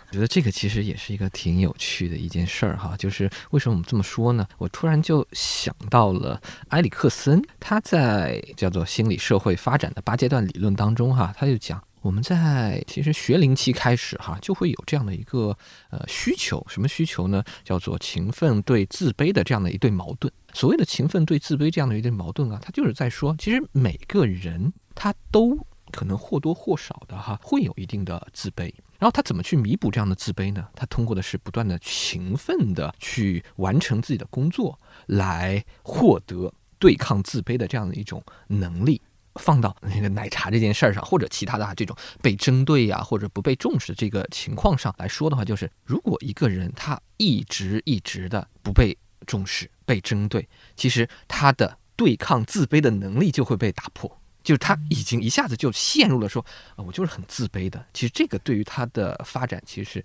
[0.10, 4.48] 我觉得这个其实也是一个挺有趣的一件事儿哈，就是为什么我们这么说呢？
[4.58, 11.82] 我突然就想到了埃里克森，他在叫做心理社会发展的八阶段理论当中哈，他就讲。
[12.04, 15.58] 我们在其实学龄期开始哈，就会有这样的一个
[15.90, 17.42] 呃需求，什么需求呢？
[17.64, 20.32] 叫做勤奋对自卑的这样的一对矛盾。
[20.54, 25.58] 所谓的勤奋对自卑这样的一对矛盾啊，它就是在说，其实每个人他都
[25.92, 28.64] 可能或多或少的哈会有一定的自卑，
[29.00, 30.68] 然后他怎么去弥补这样的自卑呢？
[30.76, 39.02] 他通过的是不断的勤奋的去完成自己的工作，来获得对抗自卑的这样的一种能力。
[39.36, 54.20] 放到那个奶茶这件事儿上，或者其他的这种被针对呀、或者不被重视这个情况上来说的话，就是如果一个人他一直一直的不被重视、被针对，其实他的对抗自卑的能力就会被打破。
[54.44, 57.86] 就是他已经一下子就陷入了说，啊，我就是很自卑的。
[57.94, 60.04] 其实这个对于他的发展其实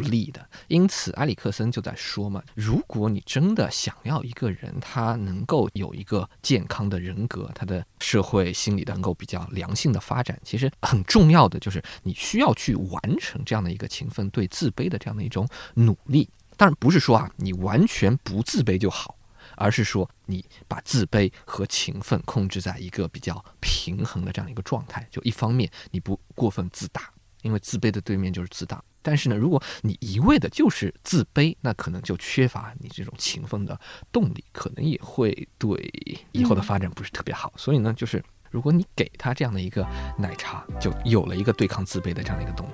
[0.00, 0.48] 不利的。
[0.68, 16.28] 因此，埃里克森就在说嘛，如果你真的想要一个人他能够有一个健康的人格，他的社会心理能够比较良性的发展，其实很重要的就是你需要去完成这样的一个勤奋对自卑的这样的一种努力。
[16.56, 19.14] 当然不是说啊，你完全不自卑就好。
[19.60, 25.04] 而是说你把自卑和勤奋控制在一个比较平衡的这样一个状态。
[25.10, 27.10] 就一方面你不过分自大，
[27.42, 28.82] 因为自卑的对面就是自大。
[29.00, 33.78] 但是呢，如果你一味的就是自卑，那可能就缺乏你这种勤奋的
[34.12, 35.90] 动力，可能也会对
[36.32, 37.52] 以后的发展不是特别好。
[37.56, 39.86] 所以呢，就是如果你给他这样的一个
[40.18, 42.72] 奶茶，就有了一个对抗自卑的这样的一个动力。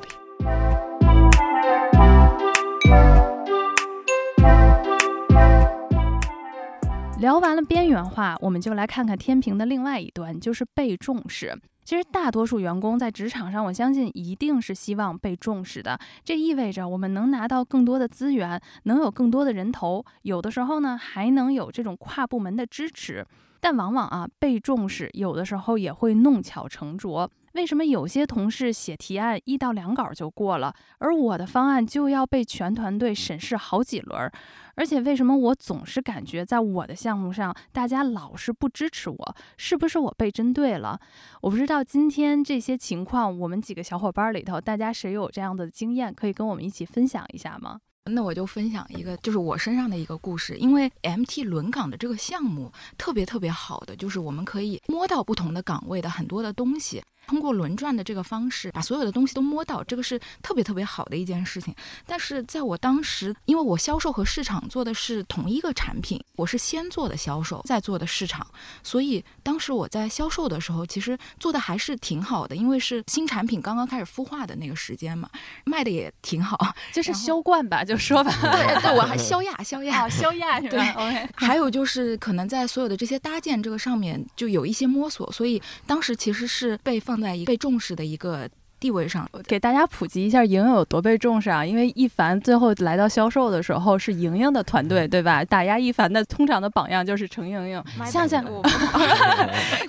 [7.21, 11.59] 聊完了边缘化，我们就来看看天平的另外一端，就是被重视。
[11.85, 15.99] 其实大多数员工在职场上，我相信一定是希望被重视的。
[16.25, 23.27] 这意味着我们能拿到更多的资源，能有更多的人头，有的时候呢还能有这种跨部门的支持。
[23.61, 27.31] 但往往啊，被重视有的时候也会弄巧成拙。
[27.55, 34.31] 为什么有些同事写提案一到两稿就过了，而我的方案就要被全团队审视好几轮？
[34.75, 39.37] 而且为什么我总是感觉在我的项目上，大家老是不支持我？
[39.57, 40.99] 是不是我被针对了？
[41.43, 47.81] 我不知道今天这些情况，我们几个小伙伴里头，大家谁有这样的经验，可以跟我们一起分享一下吗？
[48.11, 50.57] 那我就分享一个，就是我身上的一个故事。
[50.59, 61.75] 因为 MT 轮岗的这个项目特别特别好的，就是我们可以摸到不同的岗位的很多的东西，通过轮转的这个方式，把所有的东西都摸到，这个是特别特别好的一件事情。
[62.07, 68.47] 但是在我当时，因为我销售和市场做的是同一个产品，我是先做的销售，再做的市场，
[68.83, 75.29] 所以当时我在销售的时候，其实做的还是挺好的，因为是新产品刚刚开始孵化的那个时间嘛，
[75.65, 76.75] 卖的也挺好。
[76.93, 78.33] 就是销冠吧，就说吧。
[78.41, 80.09] 对对，我还 销亚销亚啊，。
[80.09, 88.49] 销亚 是吧对？OK，还有就是，可能在所有的这些搭建这个上面，就有一些摸索，所以当时其实是被放在一个被重视的一个
[88.81, 89.29] 地位上。
[89.47, 91.65] 给大家普及一下莹莹有多被重视啊！
[91.65, 95.45] 因为一凡最后来到销售的时候是莹莹的团队，对吧？
[95.45, 97.83] 打压一凡的通常的榜样就是程莹莹。
[98.05, 98.45] 像像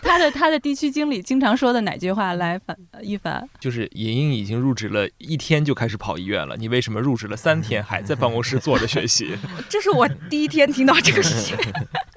[0.02, 2.34] 他的他的地区经理经常说的哪句话？
[2.34, 9.36] 来，反一凡，就是莹莹已经入职了一天就开始跑医院了，你为什么入职了三天还在办公室坐着学习？
[9.68, 11.58] 这是我第一天听到这个事情。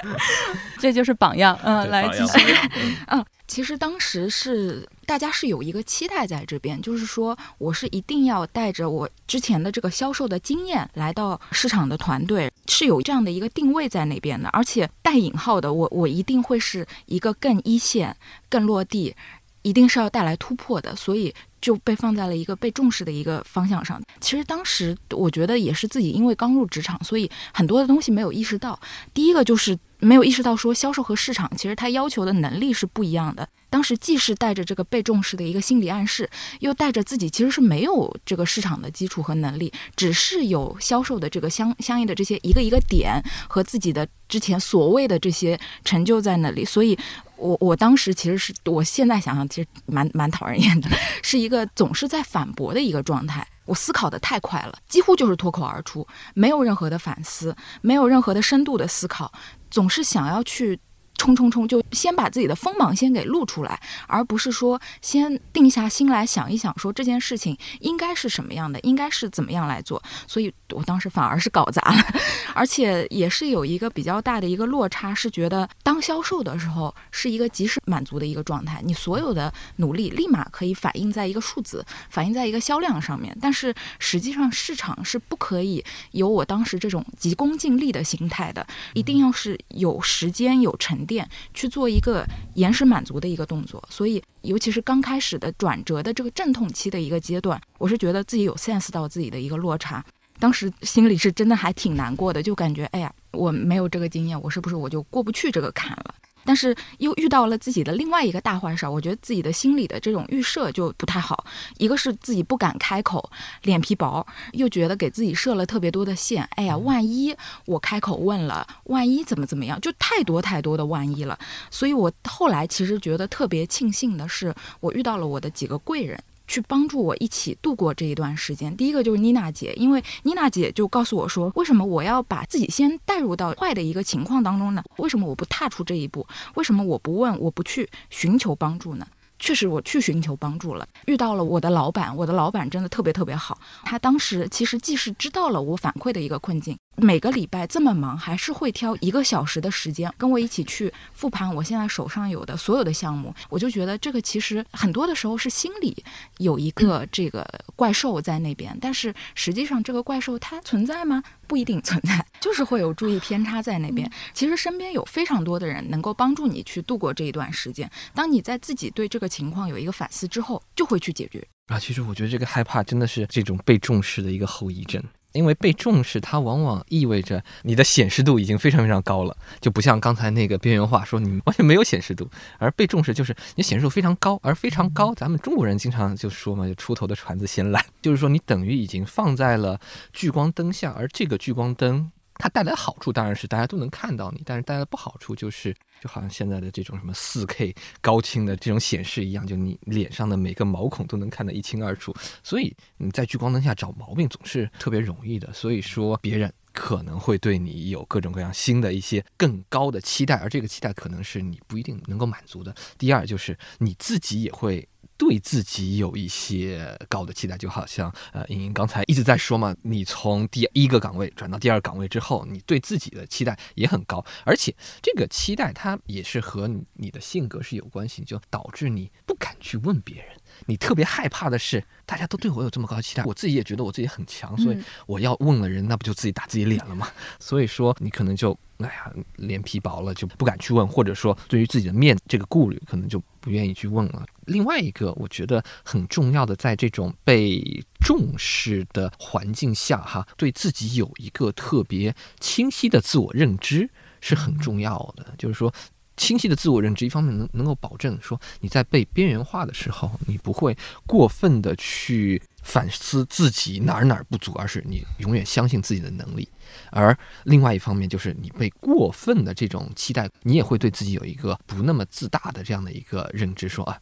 [0.78, 1.58] 这就是榜样。
[1.64, 2.54] 嗯，来继续。
[3.08, 18.14] 嗯，其实当时是大家是有一个期待在这边，就是说我是一定要带着我之前的这个销售的经验来到市场的团队，是有这样的一个定位在那边的，而且带引号的，我我一定会是一个更一线、
[18.48, 19.16] 更落地，
[19.62, 21.34] 一定是要带来突破的，所以。
[21.61, 24.00] 就被放在了一个被重视的一个方向上。
[24.20, 28.78] 其实当时我觉得也是自己因为刚入职场，所以很多的东西没有意识到。
[29.12, 33.48] 第一个就是没有意识到说销售和市场其实它要求的能力是不一样的。
[33.70, 36.28] 当时既是带着这个被重视的一个心理暗示，
[36.61, 46.98] 又带着自己其实是没有这个市场的基础和能力，只是有销售的这个相相应的这些一个一个点和自己的之前所谓的这些成就在那里， 所以。
[47.40, 50.90] 我我当时其实是我现在想想，其实蛮蛮讨人厌的，
[51.22, 53.46] 是一个总是在反驳的一个状态。
[53.68, 59.31] 我思考的太快了，几乎就是脱口而出，没有任何的反思，没有任何的深度的思考，
[59.70, 60.81] 总是想要去。
[61.18, 61.68] 冲冲冲！
[61.68, 70.00] 就先把自己的锋芒先给露出来，而不是说先定下心来想一想，说这件事情应该是什么样的，应该是怎么样来做。
[70.28, 72.02] 所以我当时反而是搞砸了，
[72.54, 83.37] 而且也是有一个比较大的一个落差，是觉得当销售的时候是一个及时满足的一个状态，你所有的努力立马可以反映在一个数字，反映在一个销量上面。
[83.40, 91.07] 但是实际上市场是不可以有我当时这种急功近利的心态的，一定要是有时间有沉。
[91.08, 100.04] 店去做一个延时满足的一个动作，所以尤其是刚开始的转折的这个阵痛期的一个阶段，我是觉得自己有 sense 到自己的一个落差，
[100.38, 106.14] 当时心里是真的还挺难过的，就感觉哎呀，我没有这个经验，我是不是我就过不去这个坎了？
[106.48, 111.44] 但是又遇到了自己的另外一个大坏事儿，我觉得自己的心里的这种预设就不太好。
[111.76, 113.30] 一个是自己不敢开口，
[113.64, 116.42] 脸皮薄，又觉得给自己设了特别多的线。
[116.52, 121.38] 哎呀，万一我开口问了，万一怎么怎么样，就太多太多的万一了。
[121.70, 126.18] 所以我后来其实觉得特别庆幸的是，我遇到了我的几个贵人。
[126.48, 128.76] 去帮助我一起度过这一段时间。
[128.76, 134.82] 第一个就是妮娜姐，因为妮娜姐就告诉我说，为什么我要把自己先带入到坏的一个情况当中呢？
[134.96, 136.26] 为什么我不踏出这一步？
[136.54, 137.38] 为什么我不问？
[137.38, 139.06] 我不去寻求帮助呢？
[139.38, 143.56] 确实，我去寻求帮助了，遇到了我的老板，我的老板真的特别特别好。
[143.84, 146.76] 他当时其实既是知道了我反馈的一个困境。
[147.00, 153.34] 每个礼拜这么忙，还是会挑一个小时的时间跟我一起去复盘我现在手上有的所有的项目。
[153.48, 155.96] 我就觉得这个其实很多的时候是心里
[156.38, 161.22] 有一个这个怪兽在那边，但是实际上这个怪兽它存在吗？
[161.46, 164.11] 不一定存在， 就是会有注意偏差在那边。
[164.34, 167.90] 其实身边有非常多的人能够帮助你去度过这一段时间。
[168.12, 171.46] 当你在自己对这个情况有一个反思之后，就会去解决。
[171.68, 175.02] 啊，其实我觉得这个害怕真的是这种被重视的一个后遗症。
[175.38, 189.79] 因为被重视，它往往意味着你的显示度已经非常非常高了，就不像刚才那个边缘化说你完全没有显示度，而被重视就是你显示度非常高，而非常高，咱们中国人经常就说嘛，就出头的船子先烂， 就是说你等于已经放在了
[190.12, 192.11] 聚光灯下，而这个聚光灯。
[192.38, 202.14] 它带来的好处当然是大家都能看到你，但是带来的不好处就是，就好像现在的这种什么四 K 高清的这种显示一样，就你脸上的每个毛孔都能看得一清二楚。
[202.42, 205.53] 所以你在聚光灯下找毛病总是特别容易的。
[205.53, 212.74] 所以说别人可能会对你有各种各样新的一些更高的期待，而这个期待可能是你不一定能够满足的。
[212.96, 214.88] 第二就是你自己也会。
[215.18, 230.26] 对自己有一些高的期待，就好像呃，莹莹刚才一直在说嘛，你从第一个岗位转到第二岗位之后，你对自己的期待也很高，而且这个期待它也是和你的性格是有关系，就导致你不敢去问别人。
[230.66, 237.09] 你特别害怕的是，大家都对我有这么高的期待，我自己也觉得我自己很强，所以我要问了人，那不就自己打自己脸了吗？
[237.40, 244.24] 所以说，你可能就哎呀，脸皮薄了，就不敢去问，或者说对于自己的面这个顾虑，可能就不愿意去问了。
[244.46, 253.88] 另外一个，我觉得很重要的，在这种被重视的环境下，哈，对自己有一个特别清晰的自我认知
[254.20, 255.72] 是很重要的，就是说。
[256.20, 266.46] 清晰的自我认知，一方面能能够保证说你在被边缘化的时候，你不会过分的去反思自己哪儿哪儿不足，而是你永远相信自己的能力；
[266.90, 273.98] 而另外一方面，就是你被过分的这种期待，你也会对自己有一个不那么自大的这样的一个认知，说啊。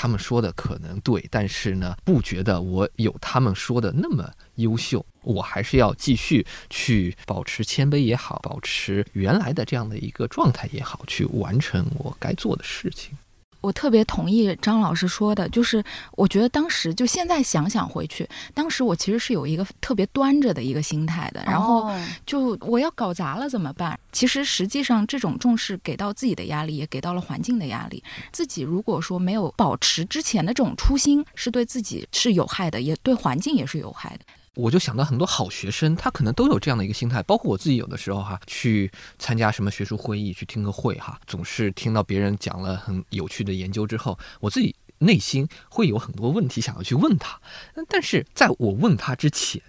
[0.00, 5.04] 他们说的可能对，但是呢，不觉得我有他们说的那么优秀。
[5.22, 13.18] 我还是要继续去保持谦卑也好，保持原来的这样的一个状态也好，去完成我该做的事情。
[13.60, 21.90] 我特别同意张老师说的，就是我觉得当时就现在想想回去，当时我其实是有一个特别端着的一个心态的，然后
[22.24, 23.98] 就我要搞砸了怎么办？
[24.12, 28.02] 其实实际上这种重视给到自己的压力，也给到了环境的压力。
[28.32, 34.24] 自己如果说没有保持之前的这种初心，是对自己是有害的，也对环境也是有害的。
[34.58, 47.40] 我就想到很多好学生，他可能都有这样的一个心态，包括我自己有的时候哈，去参加什么学术会议，去听个会哈，总是听到别人讲了很有趣的研究之后，我自己内心会有很多问题想要去问他，
[47.88, 49.62] 但是在我问他之前，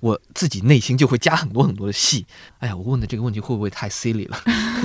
[0.00, 2.26] 我自己内心就会加很多很多的戏。
[2.58, 4.38] 哎呀，我问的这个问题会不会太 silly 了，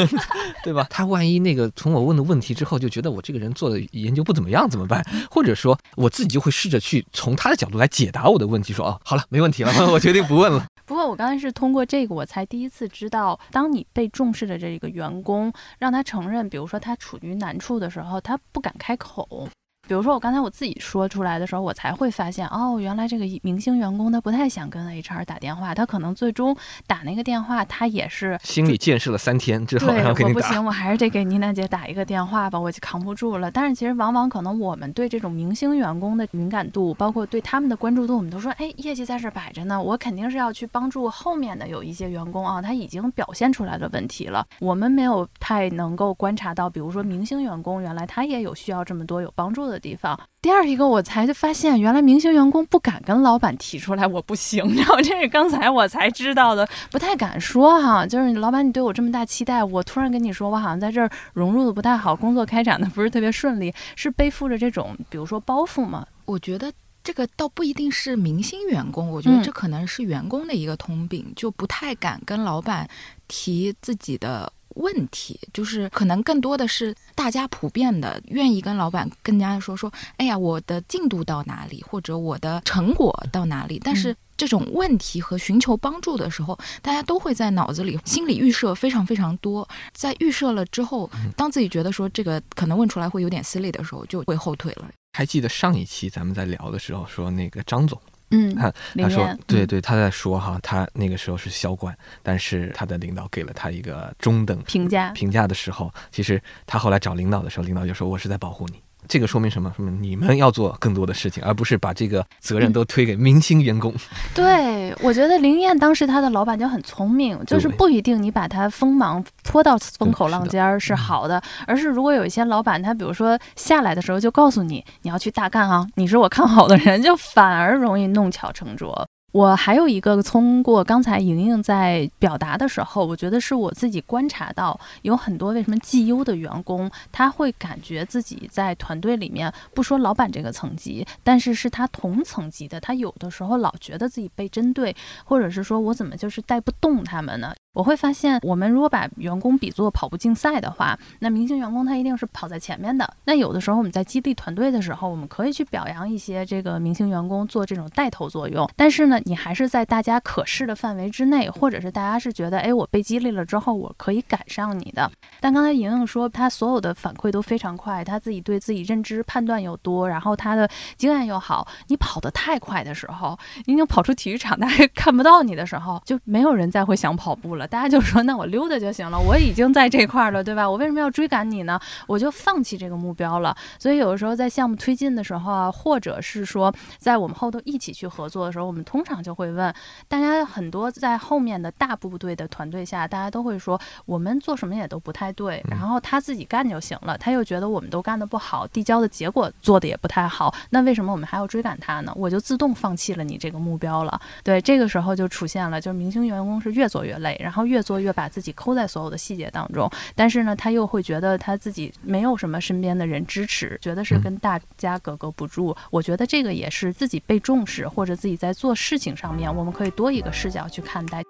[0.64, 0.86] 对吧？
[0.90, 5.06] 他万一那个从我问的问题之后就觉得我这个人做的研究不怎么样怎么办？
[5.30, 10.66] 或者说我自己就会试着去从他的角度来解答我的问题，说哦，好了，没问题了， 我决定不问了。
[10.86, 19.50] 不过我刚才是通过这个，我才第一次知道，当你被重视的这个员工，让他承认，比如说他处于难处的时候，他不敢开口。
[19.88, 26.56] 比如说我刚才我自己说出来的时候，我才会发现，哦，原来这个明星员工他不太想跟 HR 打电话，他可能最终
[26.88, 30.40] 打那个电话，他也是心理建设了三天之后，然后给你打。
[30.40, 33.52] 我不行，我还是得给妮娜姐打一个电话吧，我就扛不住了。
[33.52, 44.46] 但是其实往往可能我们对这种明星员工的敏感度，包括对他们的关注度，我们都说，哎，业绩在这摆着呢，我肯定是要去帮助后面的有一些员工啊，他已经表现出来的问题了。
[44.60, 50.20] 我们没有太能够观察到，比如说明星员工原来他也有需要这么多有帮助的地方。
[50.42, 58.06] 第二一个，我才发现原来明星员工不敢跟老板提出来我不行，然后这是刚才我才知道的，不太敢说哈。
[58.06, 66.06] 就是老板，你对我这么大期待，我突然跟你说，我好像在这儿融入的不太好，工作开展的不是特别顺利，是背负着这种比如说包袱吗？
[66.26, 66.72] 我觉得
[67.04, 72.88] 这个倒不一定是明星员工，我觉得这可能是员工的一个通病，就不太敢跟老板
[73.28, 74.52] 提自己的。
[74.76, 83.80] 问题就是可能更多的是大家普遍的愿意跟老板更加说说，哎呀，我的进度到哪里，或者我的成果到哪里。
[83.84, 89.68] 但是这种问题和寻求帮助的时候，大家都会在脑子里心理预设非常非常多。
[89.94, 94.90] 在预设了之后，当自己觉得说这个可能问出来会有点私利的时候，就会后退了。
[95.14, 98.00] 还记得上一期咱们在聊的时候说那个张总。
[98.32, 108.82] 嗯，他他说对对，他在说哈，他那个时候是销冠，但是他的领导给了他一个中等评价评价的时候，其实他后来找领导的时候，领导就说我是在保护你。
[109.08, 109.72] 这个说明什么？
[109.76, 113.94] 说明你们要做更多的事情，而不是把这个责任都推给明星员工。
[114.34, 129.08] 对，我觉得林燕当时她的老板就很聪明，就是不一定你把她锋芒拖到风口浪尖儿是好的，而是如果有一些老板他比如说下来的时候就告诉你你要去大干啊，你是我看好的人，就反而容易弄巧成拙。
[129.36, 147.54] 我还有一个通过刚才莹莹在表达的时候，我觉得是我自己观察到有很多为什么绩优的员工，他会感觉自己在团队里面不说老板这个层级，但是是他同层级的，他有的时候老觉得自己被针对，或者是说我怎么就是带不动他们呢？
[147.76, 153.08] 我会发现，我们如果把员工比作跑步竞赛的话，那明星员工他一定是跑在前面的。
[153.26, 158.68] 那有的时候我们在激励团队的时候，我们可以去表扬一些这个明星员工做这种带头作用。
[158.78, 165.12] 但是呢，你还是在大家可视的范围之内，或者是大家是觉得，哎，我被激励了之后，我可以赶上你的。
[165.42, 170.66] 但刚才莹莹说，他所有的反馈都非常快，他自己对自己认知判断又多，然后他的
[170.96, 171.68] 经验又好。
[171.88, 177.65] 你跑得太快的时候，你已经跑出体育场，大家看不到你的时候，就没有人再会想跑步了。
[177.68, 180.70] 大家就说：“那我溜达就行了，我已经在这块儿了，对吧？
[180.70, 181.80] 我为什么要追赶你呢？
[182.08, 183.56] 我就放弃这个目标了。
[183.80, 189.74] 所以有的时候在项目推进的时候啊，或者是说在我们后头一起去合作的时候，我们通常就会问
[190.08, 202.12] 大家，很多在后面的大部队的团队下，大家都会说我们做什么也都不太对，然后他自己干就行了，他又觉得我们都干得不好，递交的结果做的也不太好，那为什么我们还要追赶他呢？
[202.16, 204.20] 我就自动放弃了你这个目标了。
[204.44, 207.96] 对，这个时候就出现了，就是明星员工是越做越累，然后越做。
[207.96, 215.76] 越把自己抠在所有的细节当中，但是呢，他又会觉得他自己没有什么身边的人支持，觉得是跟大家格格不入。
[215.90, 221.24] 我觉得这个也是自己被重视，或者自己在做事情上面，我们可以多一个视角去看待。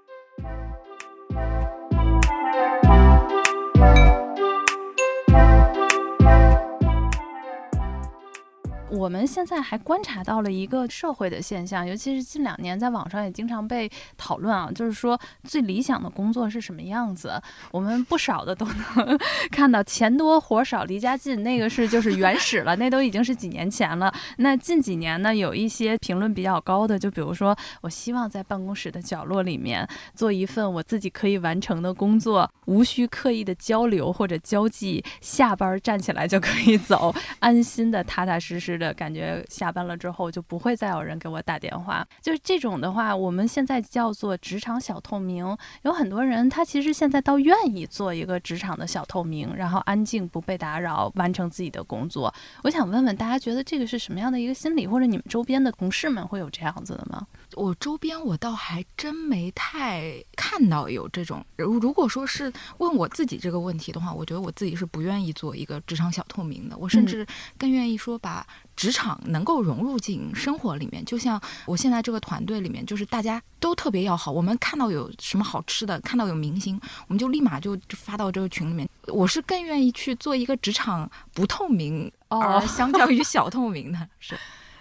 [8.91, 17.41] 我们现在还观察到了一个社会的现象，尤其是近两年在网上也经常被讨论啊，就是说最理想的工作是什么样子？
[17.71, 19.19] 我们不少的都能
[19.51, 24.13] 看到钱多活少离家近，那个是就是原始了，那都已经是几年前了。
[24.38, 38.95] 那近几年呢，有一些评论比较高的，就比如说我希望在办公室的角落里面做一份我自己可以完成的工作，无需刻意的交流或者交际，下班站起来就可以走，安心的踏踏实实的。
[38.95, 45.45] 感觉下班了之后就不会再有人给我打电话，就是这种的话，我们现在叫做职场小透明。
[45.82, 52.34] 有很多人他其实现在倒愿意做一个职场的小透明，然后安静不被打扰，完成自己的工作。
[52.63, 57.28] 我想问问大家，觉得这个是什么样的一个心理，或者你们周边的同事们会有这样子的吗？
[57.55, 61.45] 我周边我倒还真没太看到有这种。
[61.57, 66.78] 如如果说是问我自己这个问题的话，我觉得我自己是不愿意做一个职场小透明的。
[66.78, 67.26] 我甚至
[67.57, 68.45] 更愿意说把。
[68.76, 71.03] 职场能够融入进生活里面。
[71.05, 74.32] 就像我现在这个团队里面，就是大家都特别要好。
[74.32, 78.88] 我们看到有什么好吃的，看到有明星，我们就立马就发到这个群里面。
[79.07, 84.38] 我是更愿意去做一个职场不透明，而相较于小透明的是。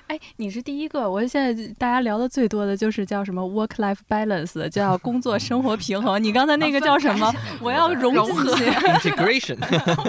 [0.07, 1.11] 哎，你是第一个。
[1.11, 6.23] 我现在大家聊的最多的就是叫什么 work life balance，叫工作生活平衡。
[6.23, 7.33] 你刚才那个叫什么？
[7.59, 8.65] 我要融进去。
[8.71, 9.57] integration。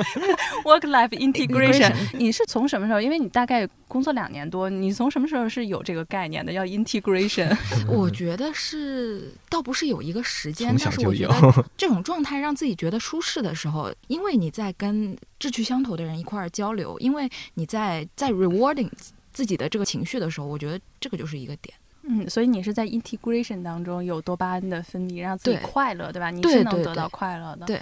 [0.66, 1.94] work life integration。
[2.14, 3.00] 你是从什么时候？
[3.00, 6.52] 因为你大概工作两年多，你从什么时候是有这个概念的？
[6.52, 7.56] 要 integration。
[7.88, 18.90] 我觉得是，倒不是有一个时间，但是我觉得这种状态让自己觉得舒适的时候，因为你在跟志趣相投的人一块儿交流，因为你在在 rewarding。
[19.36, 21.76] 自己的这个情绪的时候，我觉得这个就是一个点。
[22.08, 26.32] 嗯，所以你是在 integration 当中有多巴胺的分泌，让自己快乐，对吧？
[26.32, 27.66] 你是能得到快乐的。
[27.68, 27.80] 对。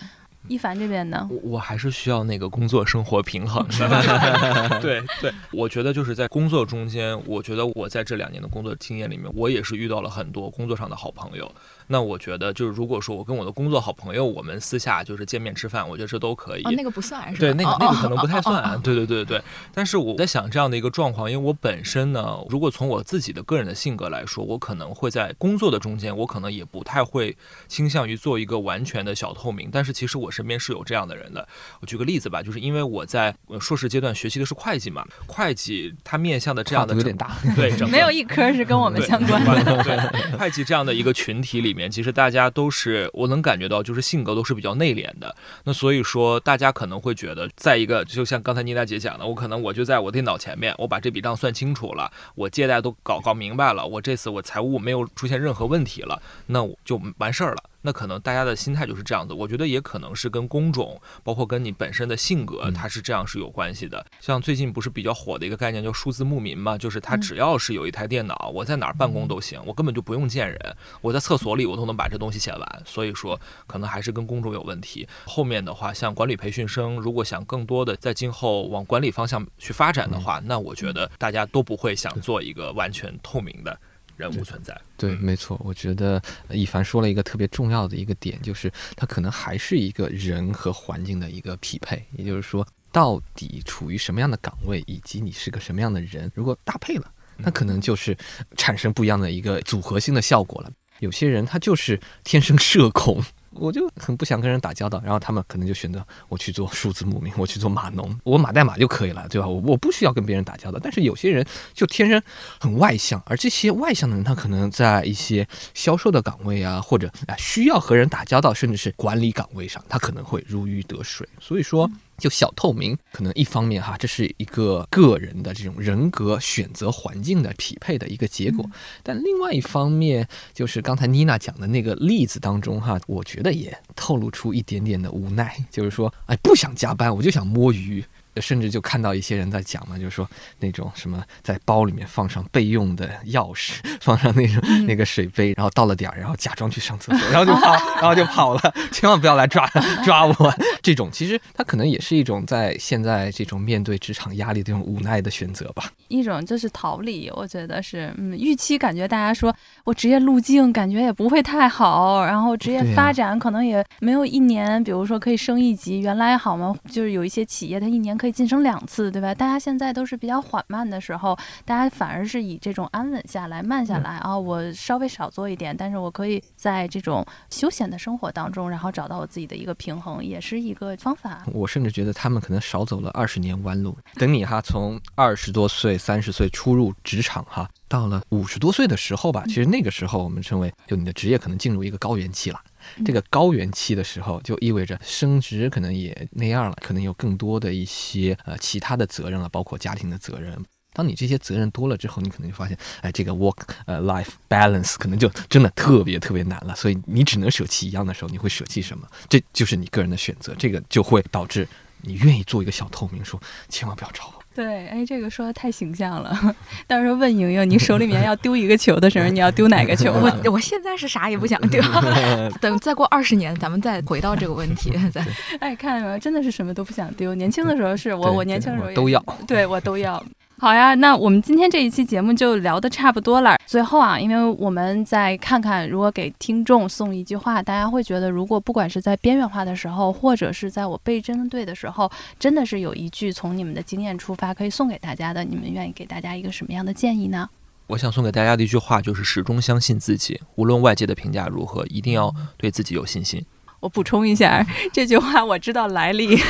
[0.49, 4.79] 一凡这边呢，我我还是需要那个工作生活平衡的。
[4.83, 11.49] 对对，我觉得就是在工作中间，我觉得我在这两年的工作经验里面，我也是遇到了很多工作上的好朋友。
[11.87, 16.63] 那我觉得就是如果说我跟我的工作好朋友，我们私下就是见面吃饭，我觉得这都可以。
[16.63, 17.39] 哦，那个不算是吧？
[17.39, 18.79] 对，那个那个可能不太算。
[18.81, 19.41] 对对对对。
[19.73, 27.35] 但是我在想这样的一个状况，因为我本身呢，如果从我自己的个人的性格来说，我可能会在工作的中间，我可能也不太会
[27.67, 29.69] 倾向于做一个完全的小透明。
[29.71, 31.47] 但是其实我身边是有这样的人的。
[31.81, 39.83] 我举个例子吧，就是因为我在硕士阶段学习的是会计嘛，会计它面向的这样的有点大，对，没有一科是跟我们相关的。
[39.83, 39.97] 对，
[40.37, 42.53] 会计这样的一个群体里里面，其实大家。
[42.53, 45.35] 都是我能感觉到，就是性格都是比较内敛的。
[45.63, 57.63] 那所以说，大家可能会觉得，在一个就像刚才倪大姐讲的，我可能我就在我电脑前面，我把这笔账算清楚了，我借贷都搞搞明白了，我这次我财务没有出现任何问题了，那我就完事儿了。
[57.83, 64.03] 那可能大家的心态就是这样子，我觉得也可能是跟工种，包括跟你本身的性格，它是这样是有关系的。
[64.19, 72.81] 像最近不是比较火的一个概念叫数字牧民嘛，就是他只要是有一台电脑，我在哪儿办公都行，我根本就不用见人，我在厕所里我都能把这东西写完。
[72.85, 75.07] 所以说，可能还是跟工种有问题。
[75.25, 83.77] 后面的话，像管理培训生，如果想更多的在今后往管理方向去发展的话，那我觉得大家都不会想做一个完全透明的。
[84.15, 85.59] 人物存在，对，没错。
[85.63, 98.15] 我觉得一凡说了一个特别重要的一个点，就是他可能还是一个人和环境的一个匹配，也就是说，到底处于什么样的岗位，以及你是个什么样的人，如果搭配了，那可能就是
[98.55, 100.71] 产生不一样的一个组合性的效果了。
[100.99, 103.23] 有些人他就是天生社恐。
[103.55, 109.47] 我就很不想跟人打交道，然后他们可能就选择我去做数字牧民，我去做码农， 我码代码就可以了，对吧？
[109.47, 110.79] 我我不需要跟别人打交道。
[110.81, 112.21] 但是有些人就天生
[112.59, 121.27] 很外向，而这些外向的人，他可能在一些销售的岗位啊，或者啊需要和人打交道，甚至是管理岗位上，他可能会如鱼得水。
[121.39, 121.89] 所以说。
[122.17, 128.69] 就小透明，可能一方面哈，这是一个个人的这种人格选择环境的匹配的一个结果，
[129.01, 138.03] 但另外一方面，就是刚才妮娜讲的那个例子当中哈，我觉得也透露出一点点的无奈，就是说，哎，不想加班，我就想摸鱼。
[138.41, 140.29] 甚至就看到一些人在讲嘛，就是说
[140.59, 149.67] 那种什么在包里面放上备用的钥匙，放上那种那个水杯，然后到了点儿，然后假装去上厕所， 然后就跑，然后就跑了，千万不要来抓
[150.03, 150.53] 抓我。
[150.81, 155.91] 这种其实他可能也是一种在现在这种面对职场压力这种无奈的选择吧。
[156.07, 166.75] 一种就是逃离，我觉得是，嗯，预期感觉大家说我职业路径感觉也不会太好，然后职业发展可能也没有一年，比如说可以升一级，原来好吗？
[166.89, 168.17] 就是有一些企业它一年。
[168.23, 169.35] 可以晋升两次，对吧？
[169.35, 181.43] 大家现在都是比较缓慢的时候，大家反而是以这种安稳下来、慢下来啊，我稍微少做一点，但是我可以在这种休闲的生活当中，然后找到我自己的一个平衡，也是一个方法。
[181.47, 183.97] 我甚至觉得他们可能少走了二十年弯路。
[184.15, 192.61] 等你哈，从二十多岁、三十岁初入职场哈，到了五十多岁的时候吧，其实那个时候我们称为，就你的职业可能进入一个高原期了。
[193.05, 200.57] 这个高原期的时候，就意味着升职可能也那样了，可能有更多的一些呃其他的责任了，包括家庭的责任。
[200.95, 203.57] 当你这些责任多了之后，你可能就发现，哎，这个 work
[203.87, 206.75] 呃 life balance 可能就真的特别特别难了。
[206.75, 209.07] 所以你只能舍弃一样的时候，你会舍弃什么？
[209.27, 210.53] 这就是你个人的选择。
[210.53, 211.67] 这个就会导致
[212.01, 214.42] 你愿意做一个小透明，说千万不要找我。
[214.55, 216.55] 对，哎，这个说的太形象了。
[216.87, 220.13] 到时候问莹莹，你手里面要丢一个球的时候，你要丢哪个球？
[220.21, 221.81] 我我现在是啥也不想丢，
[222.61, 224.91] 等再过二十年，咱们再回到这个问题。
[225.11, 225.25] 再
[225.59, 227.33] 哎，看到没有，真的是什么都不想丢。
[227.33, 230.23] 年轻的时候是我，我年轻的时候都要，对我都要。
[230.63, 233.57] 好呀，那我们今天这一期节目就聊得差不多了。
[233.65, 242.09] 最后啊，因为我们再看看，如果给听众送一句话，大家会觉得，如果不管是在边缘化的时候，或者是在我被针对的时候，
[242.39, 247.49] 真的是有一句从你们的经验出发可以送给大家的，你们愿意给大家一个什么样的建议呢？
[247.87, 253.45] 我想送给大家的一句话就是：始终相信自己，无论外界的评价如何，一定要对自己有信心。
[253.81, 256.39] 我补充一下，这句话我知道来历。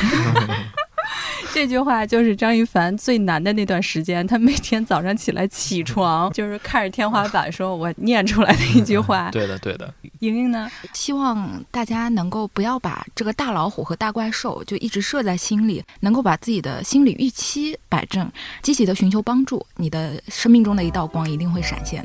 [1.54, 9.30] 这句话就是张一凡最难的那段时间，他每天早上起来起床 就是看着天花板，说我念出来的一句话。
[9.32, 9.94] 对的，对的。
[10.18, 10.68] 莹莹呢？
[10.92, 18.28] 希望大家能够不要把这个大老虎和大怪兽就一直设在心里，能够把自己的心理预期摆正，
[18.60, 22.04] 积极的寻求帮助，你的生命中的一道光一定会闪现。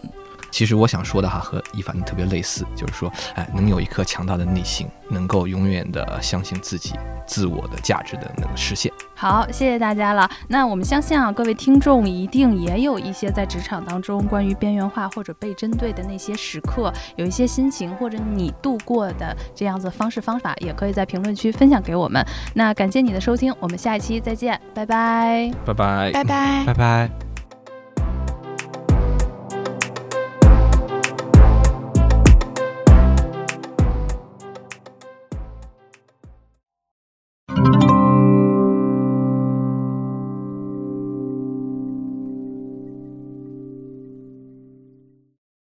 [0.52, 6.94] 其实我想说的哈，和一凡特别类似，就是说，哎，能有一颗强大的内心，能够永远的相信自己
[7.28, 8.92] 自我的价值的能实现。
[9.16, 10.30] 好，谢谢大家了。
[10.48, 22.26] 那我们相信啊，各位听众一定也有一些在职场当中关于边缘化或者被针对的那些时刻，有一些心情或者你度过的这样子方式方法，也可以在评论区分享给我们。
[22.54, 27.29] 那感谢你的收听，我们下一期再见，拜拜，拜拜，拜拜，拜拜。